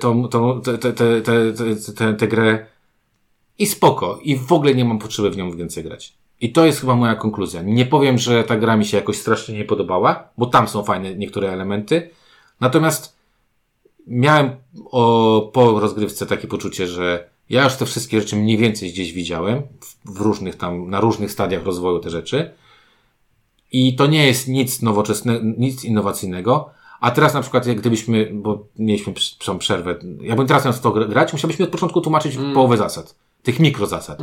tą, 0.00 0.28
tą, 0.28 0.60
tę 0.60 0.78
te, 0.78 0.92
te, 0.92 1.22
te, 1.22 1.52
te, 1.52 1.92
te, 1.94 2.14
tę 2.14 2.28
grę 2.28 2.66
i 3.58 3.66
spoko. 3.66 4.18
I 4.22 4.36
w 4.36 4.52
ogóle 4.52 4.74
nie 4.74 4.84
mam 4.84 4.98
potrzeby 4.98 5.30
w 5.30 5.36
nią 5.36 5.56
więcej 5.56 5.84
grać. 5.84 6.14
I 6.40 6.52
to 6.52 6.66
jest 6.66 6.80
chyba 6.80 6.96
moja 6.96 7.14
konkluzja. 7.14 7.62
Nie 7.62 7.86
powiem, 7.86 8.18
że 8.18 8.44
ta 8.44 8.56
gra 8.56 8.76
mi 8.76 8.84
się 8.84 8.96
jakoś 8.96 9.16
strasznie 9.16 9.58
nie 9.58 9.64
podobała, 9.64 10.28
bo 10.38 10.46
tam 10.46 10.68
są 10.68 10.84
fajne 10.84 11.14
niektóre 11.14 11.52
elementy. 11.52 12.10
Natomiast 12.60 13.16
miałem 14.06 14.50
o, 14.84 15.50
po 15.52 15.80
rozgrywce 15.80 16.26
takie 16.26 16.48
poczucie, 16.48 16.86
że 16.86 17.28
ja 17.50 17.64
już 17.64 17.76
te 17.76 17.86
wszystkie 17.86 18.20
rzeczy 18.20 18.36
mniej 18.36 18.56
więcej 18.56 18.92
gdzieś 18.92 19.12
widziałem, 19.12 19.62
w, 19.80 20.12
w 20.16 20.20
różnych 20.20 20.56
tam, 20.56 20.90
na 20.90 21.00
różnych 21.00 21.30
stadiach 21.32 21.64
rozwoju 21.64 21.98
te 21.98 22.10
rzeczy. 22.10 22.50
I 23.72 23.96
to 23.96 24.06
nie 24.06 24.26
jest 24.26 24.48
nic 24.48 24.82
nowoczesnego, 24.82 25.44
nic 25.58 25.84
innowacyjnego. 25.84 26.70
A 27.00 27.10
teraz 27.10 27.34
na 27.34 27.40
przykład, 27.40 27.66
jak 27.66 27.76
gdybyśmy, 27.76 28.30
bo 28.32 28.66
mieliśmy 28.78 29.12
tą 29.44 29.58
przerwę, 29.58 29.98
jakbym 30.20 30.46
teraz 30.46 30.64
miał 30.64 30.74
w 30.74 30.80
to 30.80 30.90
gr- 30.90 31.08
grać, 31.08 31.32
musiałbyśmy 31.32 31.64
od 31.64 31.70
początku 31.70 32.00
tłumaczyć 32.00 32.38
połowę 32.54 32.76
zasad. 32.76 33.14
Tych 33.42 33.60
mikrozasad. 33.60 34.18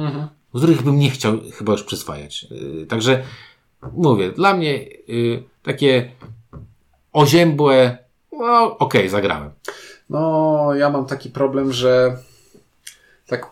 Z 0.53 0.57
których 0.57 0.81
bym 0.81 0.99
nie 0.99 1.09
chciał 1.09 1.33
chyba 1.57 1.71
już 1.71 1.83
przyswajać. 1.83 2.43
Yy, 2.43 2.85
Także 2.85 3.23
mówię, 3.93 4.31
dla 4.31 4.53
mnie 4.53 4.73
yy, 5.07 5.43
takie 5.63 6.11
oziębłe, 7.13 7.97
no 8.31 8.77
okej, 8.77 9.09
zagrałem. 9.09 9.51
No, 10.09 10.69
ja 10.73 10.89
mam 10.89 11.05
taki 11.05 11.29
problem, 11.29 11.73
że 11.73 12.17
tak 13.27 13.51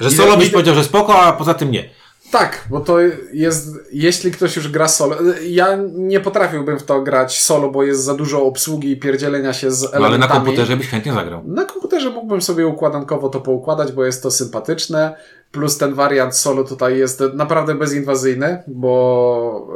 Że 0.00 0.10
solo 0.20 0.36
byś 0.36 0.50
powiedział, 0.50 0.74
że 0.74 0.84
spoko, 0.84 1.22
a 1.22 1.32
poza 1.32 1.54
tym 1.54 1.70
nie. 1.70 1.90
Tak, 2.38 2.64
bo 2.70 2.80
to 2.80 2.96
jest, 3.32 3.68
jeśli 3.92 4.30
ktoś 4.30 4.56
już 4.56 4.68
gra 4.68 4.88
solo, 4.88 5.16
ja 5.48 5.78
nie 5.94 6.20
potrafiłbym 6.20 6.78
w 6.78 6.82
to 6.82 7.02
grać 7.02 7.42
solo, 7.42 7.70
bo 7.70 7.82
jest 7.82 8.04
za 8.04 8.14
dużo 8.14 8.42
obsługi 8.44 8.90
i 8.90 8.96
pierdzielenia 8.96 9.52
się 9.52 9.70
z 9.70 9.82
No, 9.82 9.88
elementami. 9.88 10.14
ale 10.14 10.18
na 10.18 10.28
komputerze 10.28 10.76
byś 10.76 10.88
chętnie 10.88 11.12
zagrał. 11.12 11.42
Na 11.46 11.64
komputerze 11.64 12.10
mógłbym 12.10 12.42
sobie 12.42 12.66
układankowo 12.66 13.28
to 13.28 13.40
poukładać, 13.40 13.92
bo 13.92 14.04
jest 14.04 14.22
to 14.22 14.30
sympatyczne. 14.30 15.16
Plus 15.52 15.78
ten 15.78 15.94
wariant 15.94 16.36
solo 16.36 16.64
tutaj 16.64 16.98
jest 16.98 17.22
naprawdę 17.34 17.74
bezinwazyjny, 17.74 18.62
bo. 18.66 19.68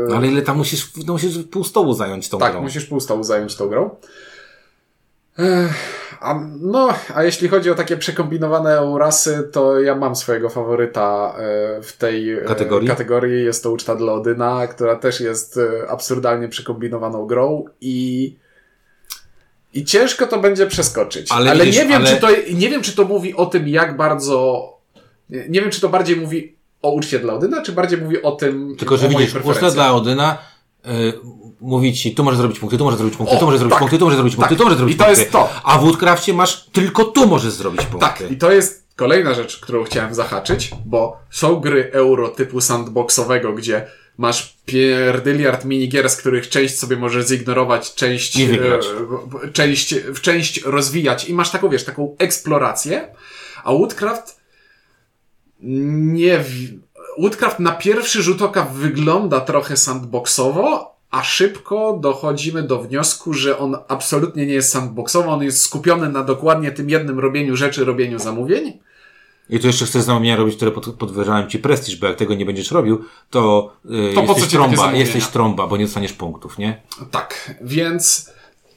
Yy, 0.00 0.06
No, 0.08 0.16
ale 0.16 0.26
ile 0.26 0.42
tam 0.42 0.56
musisz, 0.56 0.92
no 1.06 1.12
musisz 1.12 1.38
pół 1.38 1.64
stołu 1.64 1.94
zająć 1.94 2.28
tą 2.28 2.38
tak, 2.38 2.52
grą. 2.52 2.62
musisz 2.62 2.84
pół 2.86 3.00
stołu 3.00 3.24
zająć 3.24 3.56
tą 3.56 3.68
grą. 3.68 3.90
Ech, 5.38 6.05
A, 6.20 6.34
no, 6.60 6.88
a 7.14 7.22
jeśli 7.22 7.48
chodzi 7.48 7.70
o 7.70 7.74
takie 7.74 7.96
przekombinowane 7.96 8.70
Eurasy, 8.74 9.48
to 9.52 9.80
ja 9.80 9.94
mam 9.94 10.16
swojego 10.16 10.48
faworyta 10.48 11.34
e, 11.38 11.82
w 11.82 11.92
tej 11.96 12.32
e, 12.32 12.40
Kategorii? 12.40 12.88
kategorii. 12.88 13.44
Jest 13.44 13.62
to 13.62 13.70
uczta 13.72 13.94
dla 13.94 14.12
Odyna, 14.12 14.66
która 14.66 14.96
też 14.96 15.20
jest 15.20 15.58
e, 15.58 15.90
absurdalnie 15.90 16.48
przekombinowaną 16.48 17.26
grą 17.26 17.64
i 17.80 18.36
i 19.74 19.84
ciężko 19.84 20.26
to 20.26 20.38
będzie 20.40 20.66
przeskoczyć. 20.66 21.32
Ale 21.32 21.50
Ale, 21.50 21.64
widzisz, 21.64 21.82
nie, 21.82 21.88
wiem, 21.88 22.02
ale- 22.02 22.10
czy 22.14 22.16
to, 22.20 22.28
nie 22.54 22.68
wiem, 22.68 22.82
czy 22.82 22.96
to 22.96 23.04
mówi 23.04 23.34
o 23.34 23.46
tym, 23.46 23.68
jak 23.68 23.96
bardzo. 23.96 24.68
Nie 25.28 25.60
wiem, 25.60 25.70
czy 25.70 25.80
to 25.80 25.88
bardziej 25.88 26.16
mówi 26.16 26.56
o 26.82 26.90
uczcie 26.90 27.18
dla 27.18 27.34
Odyna, 27.34 27.62
czy 27.62 27.72
bardziej 27.72 27.98
mówi 28.00 28.22
o 28.22 28.32
tym. 28.32 28.76
Tylko, 28.78 28.96
że 28.96 29.08
widzisz, 29.08 29.32
preferencjach. 29.32 29.72
dla 29.74 29.92
Odyna 29.94 30.38
y, 30.86 30.90
mówi 31.60 31.94
ci, 31.94 32.14
tu 32.14 32.24
możesz 32.24 32.38
zrobić 32.38 32.58
punkty, 32.58 32.78
tu 32.78 32.84
możesz 32.84 32.98
zrobić 32.98 33.16
punkty, 33.16 33.36
O, 33.36 33.38
tu 33.38 33.44
możesz 33.44 33.58
zrobić 33.58 33.72
tak, 33.72 33.78
punkty, 33.78 33.98
tu 33.98 34.04
możesz 34.04 34.16
zrobić 34.16 34.36
punkty, 34.36 34.54
tak. 34.54 34.58
tu 34.58 34.64
możesz 34.64 34.78
zrobić 34.78 34.94
I 34.94 34.98
to 34.98 35.04
punkty. 35.04 35.20
jest 35.20 35.32
to. 35.32 35.48
A 35.64 35.78
w 35.78 35.82
Woodcrafcie 35.82 36.34
masz 36.34 36.64
tylko 36.64 37.04
tu 37.04 37.26
możesz 37.26 37.52
zrobić 37.52 37.82
punkty. 37.82 38.00
Tak, 38.00 38.30
i 38.30 38.36
to 38.36 38.52
jest 38.52 38.86
kolejna 38.96 39.34
rzecz, 39.34 39.60
którą 39.60 39.84
chciałem 39.84 40.14
zahaczyć, 40.14 40.70
bo 40.84 41.16
są 41.30 41.56
gry 41.56 41.90
euro 41.92 42.28
typu 42.28 42.60
sandboxowego, 42.60 43.52
gdzie 43.52 43.86
masz 44.18 44.56
pierdyliard 44.66 45.64
minigier, 45.64 46.10
z 46.10 46.16
których 46.16 46.48
część 46.48 46.78
sobie 46.78 46.96
możesz 46.96 47.26
zignorować, 47.26 47.94
część, 47.94 48.36
I 48.36 48.44
e, 48.44 48.78
część, 49.52 49.94
w 49.94 50.20
część 50.20 50.62
rozwijać 50.62 51.28
i 51.28 51.34
masz 51.34 51.50
taką, 51.50 51.68
wiesz, 51.68 51.84
taką 51.84 52.16
eksplorację, 52.18 53.08
a 53.64 53.72
Woodcraft 53.72 54.40
nie... 55.60 56.44
Woodcraft 57.18 57.58
na 57.58 57.72
pierwszy 57.72 58.22
rzut 58.22 58.42
oka 58.42 58.62
wygląda 58.62 59.40
trochę 59.40 59.76
sandboxowo, 59.76 60.95
a 61.10 61.22
szybko 61.22 61.98
dochodzimy 62.02 62.62
do 62.62 62.82
wniosku, 62.82 63.32
że 63.32 63.58
on 63.58 63.76
absolutnie 63.88 64.46
nie 64.46 64.54
jest 64.54 64.72
sandboxowy, 64.72 65.28
on 65.28 65.42
jest 65.42 65.62
skupiony 65.62 66.08
na 66.08 66.22
dokładnie 66.22 66.72
tym 66.72 66.90
jednym 66.90 67.18
robieniu 67.18 67.56
rzeczy, 67.56 67.84
robieniu 67.84 68.18
zamówień. 68.18 68.78
I 69.50 69.60
tu 69.60 69.66
jeszcze 69.66 69.86
chcesz 69.86 70.02
zamówienia 70.02 70.36
robić, 70.36 70.56
które 70.56 70.70
pod, 70.70 70.86
ci 71.48 71.58
prestiż, 71.58 71.96
bo 71.96 72.06
jak 72.06 72.16
tego 72.16 72.34
nie 72.34 72.46
będziesz 72.46 72.70
robił, 72.70 73.04
to, 73.30 73.72
y, 73.84 74.14
To 74.14 74.22
jesteś 74.22 74.48
trąba, 74.48 74.92
jesteś 74.92 75.26
trąba, 75.26 75.66
bo 75.66 75.76
nie 75.76 75.84
dostaniesz 75.84 76.12
punktów, 76.12 76.58
nie? 76.58 76.82
Tak, 77.10 77.54
więc 77.60 78.30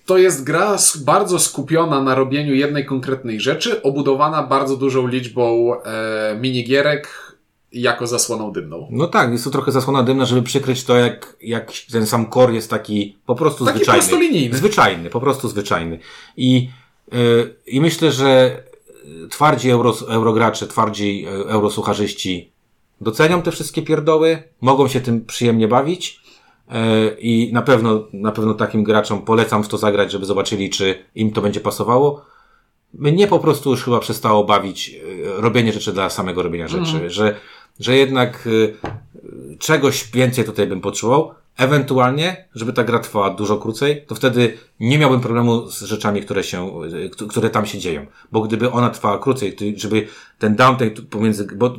to 0.06 0.18
jest 0.18 0.44
gra 0.44 0.78
bardzo 0.96 1.40
skupiona 1.40 2.04
na 2.04 2.16
robieniu 2.16 2.56
jednej 2.56 2.86
konkretnej 2.86 3.40
rzeczy, 3.40 3.82
obudowana 3.82 4.44
bardzo 4.44 4.78
dużą 4.78 5.08
liczbą 5.08 5.74
e, 5.84 6.38
minigierek 6.42 7.29
jako 7.72 8.08
zasłoną 8.08 8.52
dymną. 8.52 8.88
No 8.92 9.08
tak, 9.08 9.32
jest 9.32 9.44
to 9.44 9.50
trochę 9.50 9.72
zasłona 9.72 10.04
dymna, 10.04 10.26
żeby 10.26 10.42
przykryć 10.42 10.84
to, 10.84 10.96
jak, 10.96 11.36
jak 11.42 11.72
ten 11.92 12.06
sam 12.08 12.30
core 12.32 12.54
jest 12.54 12.70
taki 12.70 13.18
po 13.26 13.36
prostu 13.36 13.66
Taki 13.66 13.78
zwyczajny. 13.78 14.00
prostolinijny. 14.02 14.58
Zwyczajny, 14.58 15.10
po 15.10 15.20
prostu 15.20 15.48
zwyczajny. 15.50 16.00
I, 16.38 16.70
yy, 17.12 17.56
i 17.68 17.82
myślę, 17.82 18.12
że 18.12 18.64
twardzi 19.30 19.70
euro, 19.70 19.94
eurogracze, 20.08 20.68
twardzi 20.68 21.26
e, 21.26 21.30
eurosłucharzyści 21.30 22.52
docenią 23.02 23.42
te 23.42 23.52
wszystkie 23.52 23.82
pierdoły, 23.82 24.44
mogą 24.62 24.88
się 24.88 25.02
tym 25.02 25.26
przyjemnie 25.26 25.68
bawić. 25.68 26.20
e, 26.72 27.10
I 27.20 27.54
na 27.54 27.62
pewno, 27.62 28.04
na 28.14 28.32
pewno 28.32 28.54
takim 28.54 28.84
graczom 28.84 29.22
polecam 29.22 29.64
w 29.64 29.68
to 29.68 29.78
zagrać, 29.78 30.12
żeby 30.12 30.26
zobaczyli, 30.26 30.70
czy 30.70 30.96
im 31.16 31.32
to 31.32 31.42
będzie 31.42 31.60
pasowało. 31.60 32.26
Mnie 32.94 33.28
po 33.28 33.40
prostu 33.40 33.70
już 33.72 33.84
chyba 33.84 34.00
przestało 34.00 34.44
bawić 34.44 34.96
robienie 35.38 35.74
rzeczy 35.74 35.94
dla 35.94 36.10
samego 36.10 36.44
robienia 36.44 36.68
rzeczy, 36.68 37.10
że, 37.10 37.36
że 37.80 37.98
jednak 37.98 38.48
e, 38.48 39.58
czegoś 39.58 40.12
więcej 40.12 40.46
tutaj 40.46 40.68
bym 40.68 40.82
potrzebował. 40.82 41.34
Ewentualnie, 41.58 42.46
żeby 42.56 42.74
ta 42.74 42.84
gra 42.84 43.00
trwała 43.00 43.30
dużo 43.30 43.58
krócej, 43.58 44.06
to 44.08 44.16
wtedy 44.16 44.58
nie 44.80 44.98
miałbym 44.98 45.22
problemu 45.22 45.70
z 45.70 45.82
rzeczami, 45.82 46.22
które 46.22 46.44
się, 46.44 46.84
y, 46.84 47.28
które 47.30 47.50
tam 47.50 47.66
się 47.66 47.80
dzieją. 47.80 48.06
Bo 48.32 48.42
gdyby 48.42 48.72
ona 48.72 48.90
trwała 48.90 49.20
krócej, 49.20 49.56
żeby 49.76 50.08
ten 50.38 50.56
downtime 50.56 50.92
pomiędzy, 50.92 51.48
bo 51.56 51.70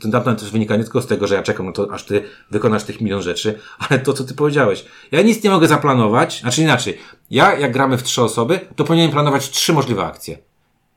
ten 0.00 0.10
downtime 0.10 0.36
też 0.36 0.50
wynika 0.50 0.76
nie 0.76 0.84
tylko 0.84 1.02
z 1.02 1.06
tego, 1.06 1.26
że 1.26 1.34
ja 1.34 1.42
czekam 1.42 1.66
na 1.66 1.72
to, 1.72 1.92
aż 1.92 2.04
ty 2.04 2.22
wykonasz 2.50 2.84
tych 2.84 3.00
milion 3.00 3.22
rzeczy, 3.22 3.58
ale 3.88 4.00
to, 4.00 4.12
co 4.12 4.24
ty 4.24 4.34
powiedziałeś. 4.34 4.84
Ja 5.12 5.22
nic 5.22 5.44
nie 5.44 5.50
mogę 5.50 5.68
zaplanować, 5.68 6.40
znaczy 6.40 6.62
inaczej. 6.62 6.98
Ja, 7.30 7.58
jak 7.58 7.72
gramy 7.72 7.98
w 7.98 8.02
trzy 8.02 8.22
osoby, 8.22 8.60
to 8.76 8.84
powinienem 8.84 9.12
planować 9.12 9.50
trzy 9.50 9.72
możliwe 9.72 10.04
akcje 10.04 10.38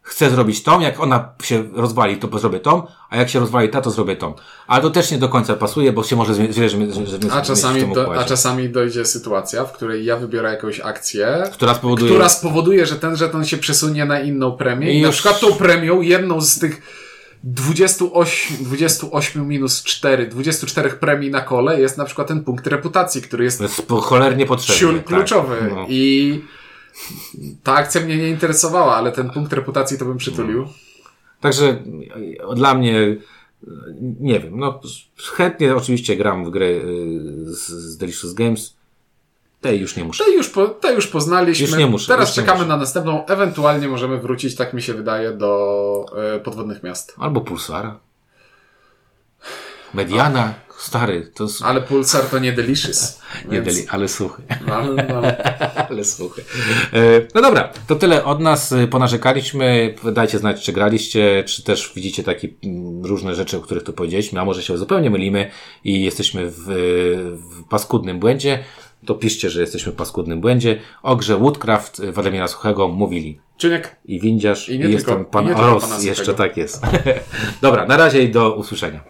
chcę 0.07 0.29
zrobić 0.29 0.63
tą, 0.63 0.79
jak 0.79 0.99
ona 0.99 1.29
się 1.43 1.63
rozwali, 1.73 2.17
to 2.17 2.39
zrobię 2.39 2.59
tą, 2.59 2.87
a 3.09 3.17
jak 3.17 3.29
się 3.29 3.39
rozwali 3.39 3.69
ta, 3.69 3.81
to 3.81 3.91
zrobię 3.91 4.15
tą. 4.15 4.33
Ale 4.67 4.81
to 4.81 4.89
też 4.89 5.11
nie 5.11 5.17
do 5.17 5.29
końca 5.29 5.53
pasuje, 5.53 5.91
bo 5.91 6.03
się 6.03 6.15
może 6.15 6.33
źle 6.33 6.69
że, 6.69 6.91
że, 6.91 7.07
że 7.07 7.17
A 7.31 7.41
czasami, 7.41 7.93
do, 7.93 8.19
a 8.19 8.23
czasami 8.23 8.69
dojdzie 8.69 9.05
sytuacja, 9.05 9.65
w 9.65 9.71
której 9.71 10.05
ja 10.05 10.17
wybiorę 10.17 10.49
jakąś 10.49 10.79
akcję, 10.79 11.43
która 11.53 11.73
spowoduje... 11.73 12.11
która 12.11 12.29
spowoduje, 12.29 12.85
że 12.85 12.95
ten 12.95 13.15
żeton 13.15 13.45
się 13.45 13.57
przesunie 13.57 14.05
na 14.05 14.19
inną 14.19 14.51
premię 14.51 14.93
i, 14.93 14.99
I 14.99 15.01
na 15.01 15.11
przykład 15.11 15.39
tą 15.39 15.53
premią, 15.53 16.01
jedną 16.01 16.41
z 16.41 16.59
tych 16.59 16.81
28, 17.43 18.57
28 18.59 19.47
minus 19.47 19.83
4, 19.83 20.27
24 20.27 20.89
premii 20.89 21.31
na 21.31 21.41
kole 21.41 21.81
jest 21.81 21.97
na 21.97 22.05
przykład 22.05 22.27
ten 22.27 22.43
punkt 22.43 22.67
reputacji, 22.67 23.21
który 23.21 23.43
jest 23.43 23.61
jest 23.61 23.87
cholernie 24.01 24.45
potrzebny. 24.45 24.79
ciul 24.79 24.95
tak. 24.95 25.05
kluczowy 25.05 25.71
No. 25.75 25.85
i 25.89 26.41
ta 27.63 27.73
akcja 27.73 28.01
mnie 28.01 28.17
nie 28.17 28.29
interesowała, 28.29 28.95
ale 28.95 29.11
ten 29.11 29.29
punkt 29.29 29.53
reputacji 29.53 29.97
to 29.97 30.05
bym 30.05 30.17
przytulił. 30.17 30.67
Także 31.41 31.65
e, 31.65 32.55
dla 32.55 32.73
mnie, 32.73 32.97
e, 32.97 33.67
nie 34.19 34.39
wiem, 34.39 34.59
no 34.59 34.79
chętnie 35.35 35.75
oczywiście 35.75 36.15
gram 36.15 36.45
w 36.45 36.49
gry 36.49 36.81
e, 36.83 37.53
z, 37.53 37.67
z 37.67 37.97
Delicious 37.97 38.33
Games. 38.33 38.77
Tej 39.61 39.79
już 39.79 39.95
nie 39.95 40.03
muszę. 40.03 40.23
Te 40.23 40.31
już, 40.31 40.49
po, 40.49 40.67
te 40.67 40.93
już 40.93 41.07
poznaliśmy. 41.07 41.67
Już 41.67 41.77
nie 41.77 41.87
muszę, 41.87 42.07
Teraz 42.07 42.33
czekamy 42.33 42.57
muszę. 42.57 42.69
na 42.69 42.77
następną. 42.77 43.25
Ewentualnie 43.25 43.87
możemy 43.87 44.17
wrócić, 44.17 44.55
tak 44.55 44.73
mi 44.73 44.81
się 44.81 44.93
wydaje, 44.93 45.31
do 45.31 46.05
e, 46.35 46.39
podwodnych 46.39 46.83
miast. 46.83 47.15
Albo 47.17 47.41
Pulsara. 47.41 47.99
Mediana, 49.93 50.53
stary, 50.77 51.31
to 51.35 51.43
jest... 51.43 51.61
Ale 51.63 51.81
Pulsar 51.81 52.23
to 52.25 52.39
nie 52.39 52.51
Delicious. 52.53 53.19
Nie 53.51 53.61
więc- 53.61 53.65
deli, 53.75 53.87
ale 53.89 54.07
słuchaj. 54.07 54.45
No, 54.67 54.81
no. 54.83 55.21
Ale 55.89 56.03
słuchaj. 56.03 56.43
E, 56.93 56.99
No 57.35 57.41
dobra, 57.41 57.69
to 57.87 57.95
tyle 57.95 58.25
od 58.25 58.39
nas. 58.39 58.71
E, 58.71 58.87
Ponarzekaliśmy. 58.87 59.95
Dajcie 60.13 60.37
znać, 60.39 60.63
czy 60.63 60.73
graliście, 60.73 61.43
czy 61.47 61.63
też 61.63 61.91
widzicie 61.95 62.23
takie 62.23 62.47
mm, 62.63 63.05
różne 63.05 63.35
rzeczy, 63.35 63.57
o 63.57 63.61
których 63.61 63.83
tu 63.83 63.93
powiedzieliśmy, 63.93 64.41
a 64.41 64.45
może 64.45 64.63
się 64.63 64.77
zupełnie 64.77 65.09
mylimy 65.09 65.51
i 65.83 66.03
jesteśmy 66.03 66.49
w, 66.51 66.63
w 67.33 67.63
paskudnym 67.69 68.19
błędzie. 68.19 68.63
To 69.05 69.15
piszcie, 69.15 69.49
że 69.49 69.61
jesteśmy 69.61 69.91
w 69.91 69.95
paskudnym 69.95 70.41
błędzie. 70.41 70.79
O 71.03 71.15
grze 71.15 71.37
Woodcraft 71.37 71.99
e, 71.99 72.11
Władimira 72.11 72.47
Suchego 72.47 72.87
mówili 72.87 73.39
Czyniek, 73.57 73.95
i 74.05 74.19
Windziarz 74.19 74.69
I 74.69 74.75
i, 74.75 74.79
nie 74.79 74.85
jest 74.89 75.05
tylko- 75.05 75.11
tam 75.23 75.25
pan 75.31 75.45
i 75.45 75.47
nie 75.47 75.53
Ros. 75.53 76.03
Jeszcze 76.03 76.33
tak 76.33 76.57
jest. 76.57 76.81
dobra, 77.61 77.85
na 77.85 77.97
razie 77.97 78.23
i 78.23 78.29
do 78.31 78.55
usłyszenia. 78.55 79.03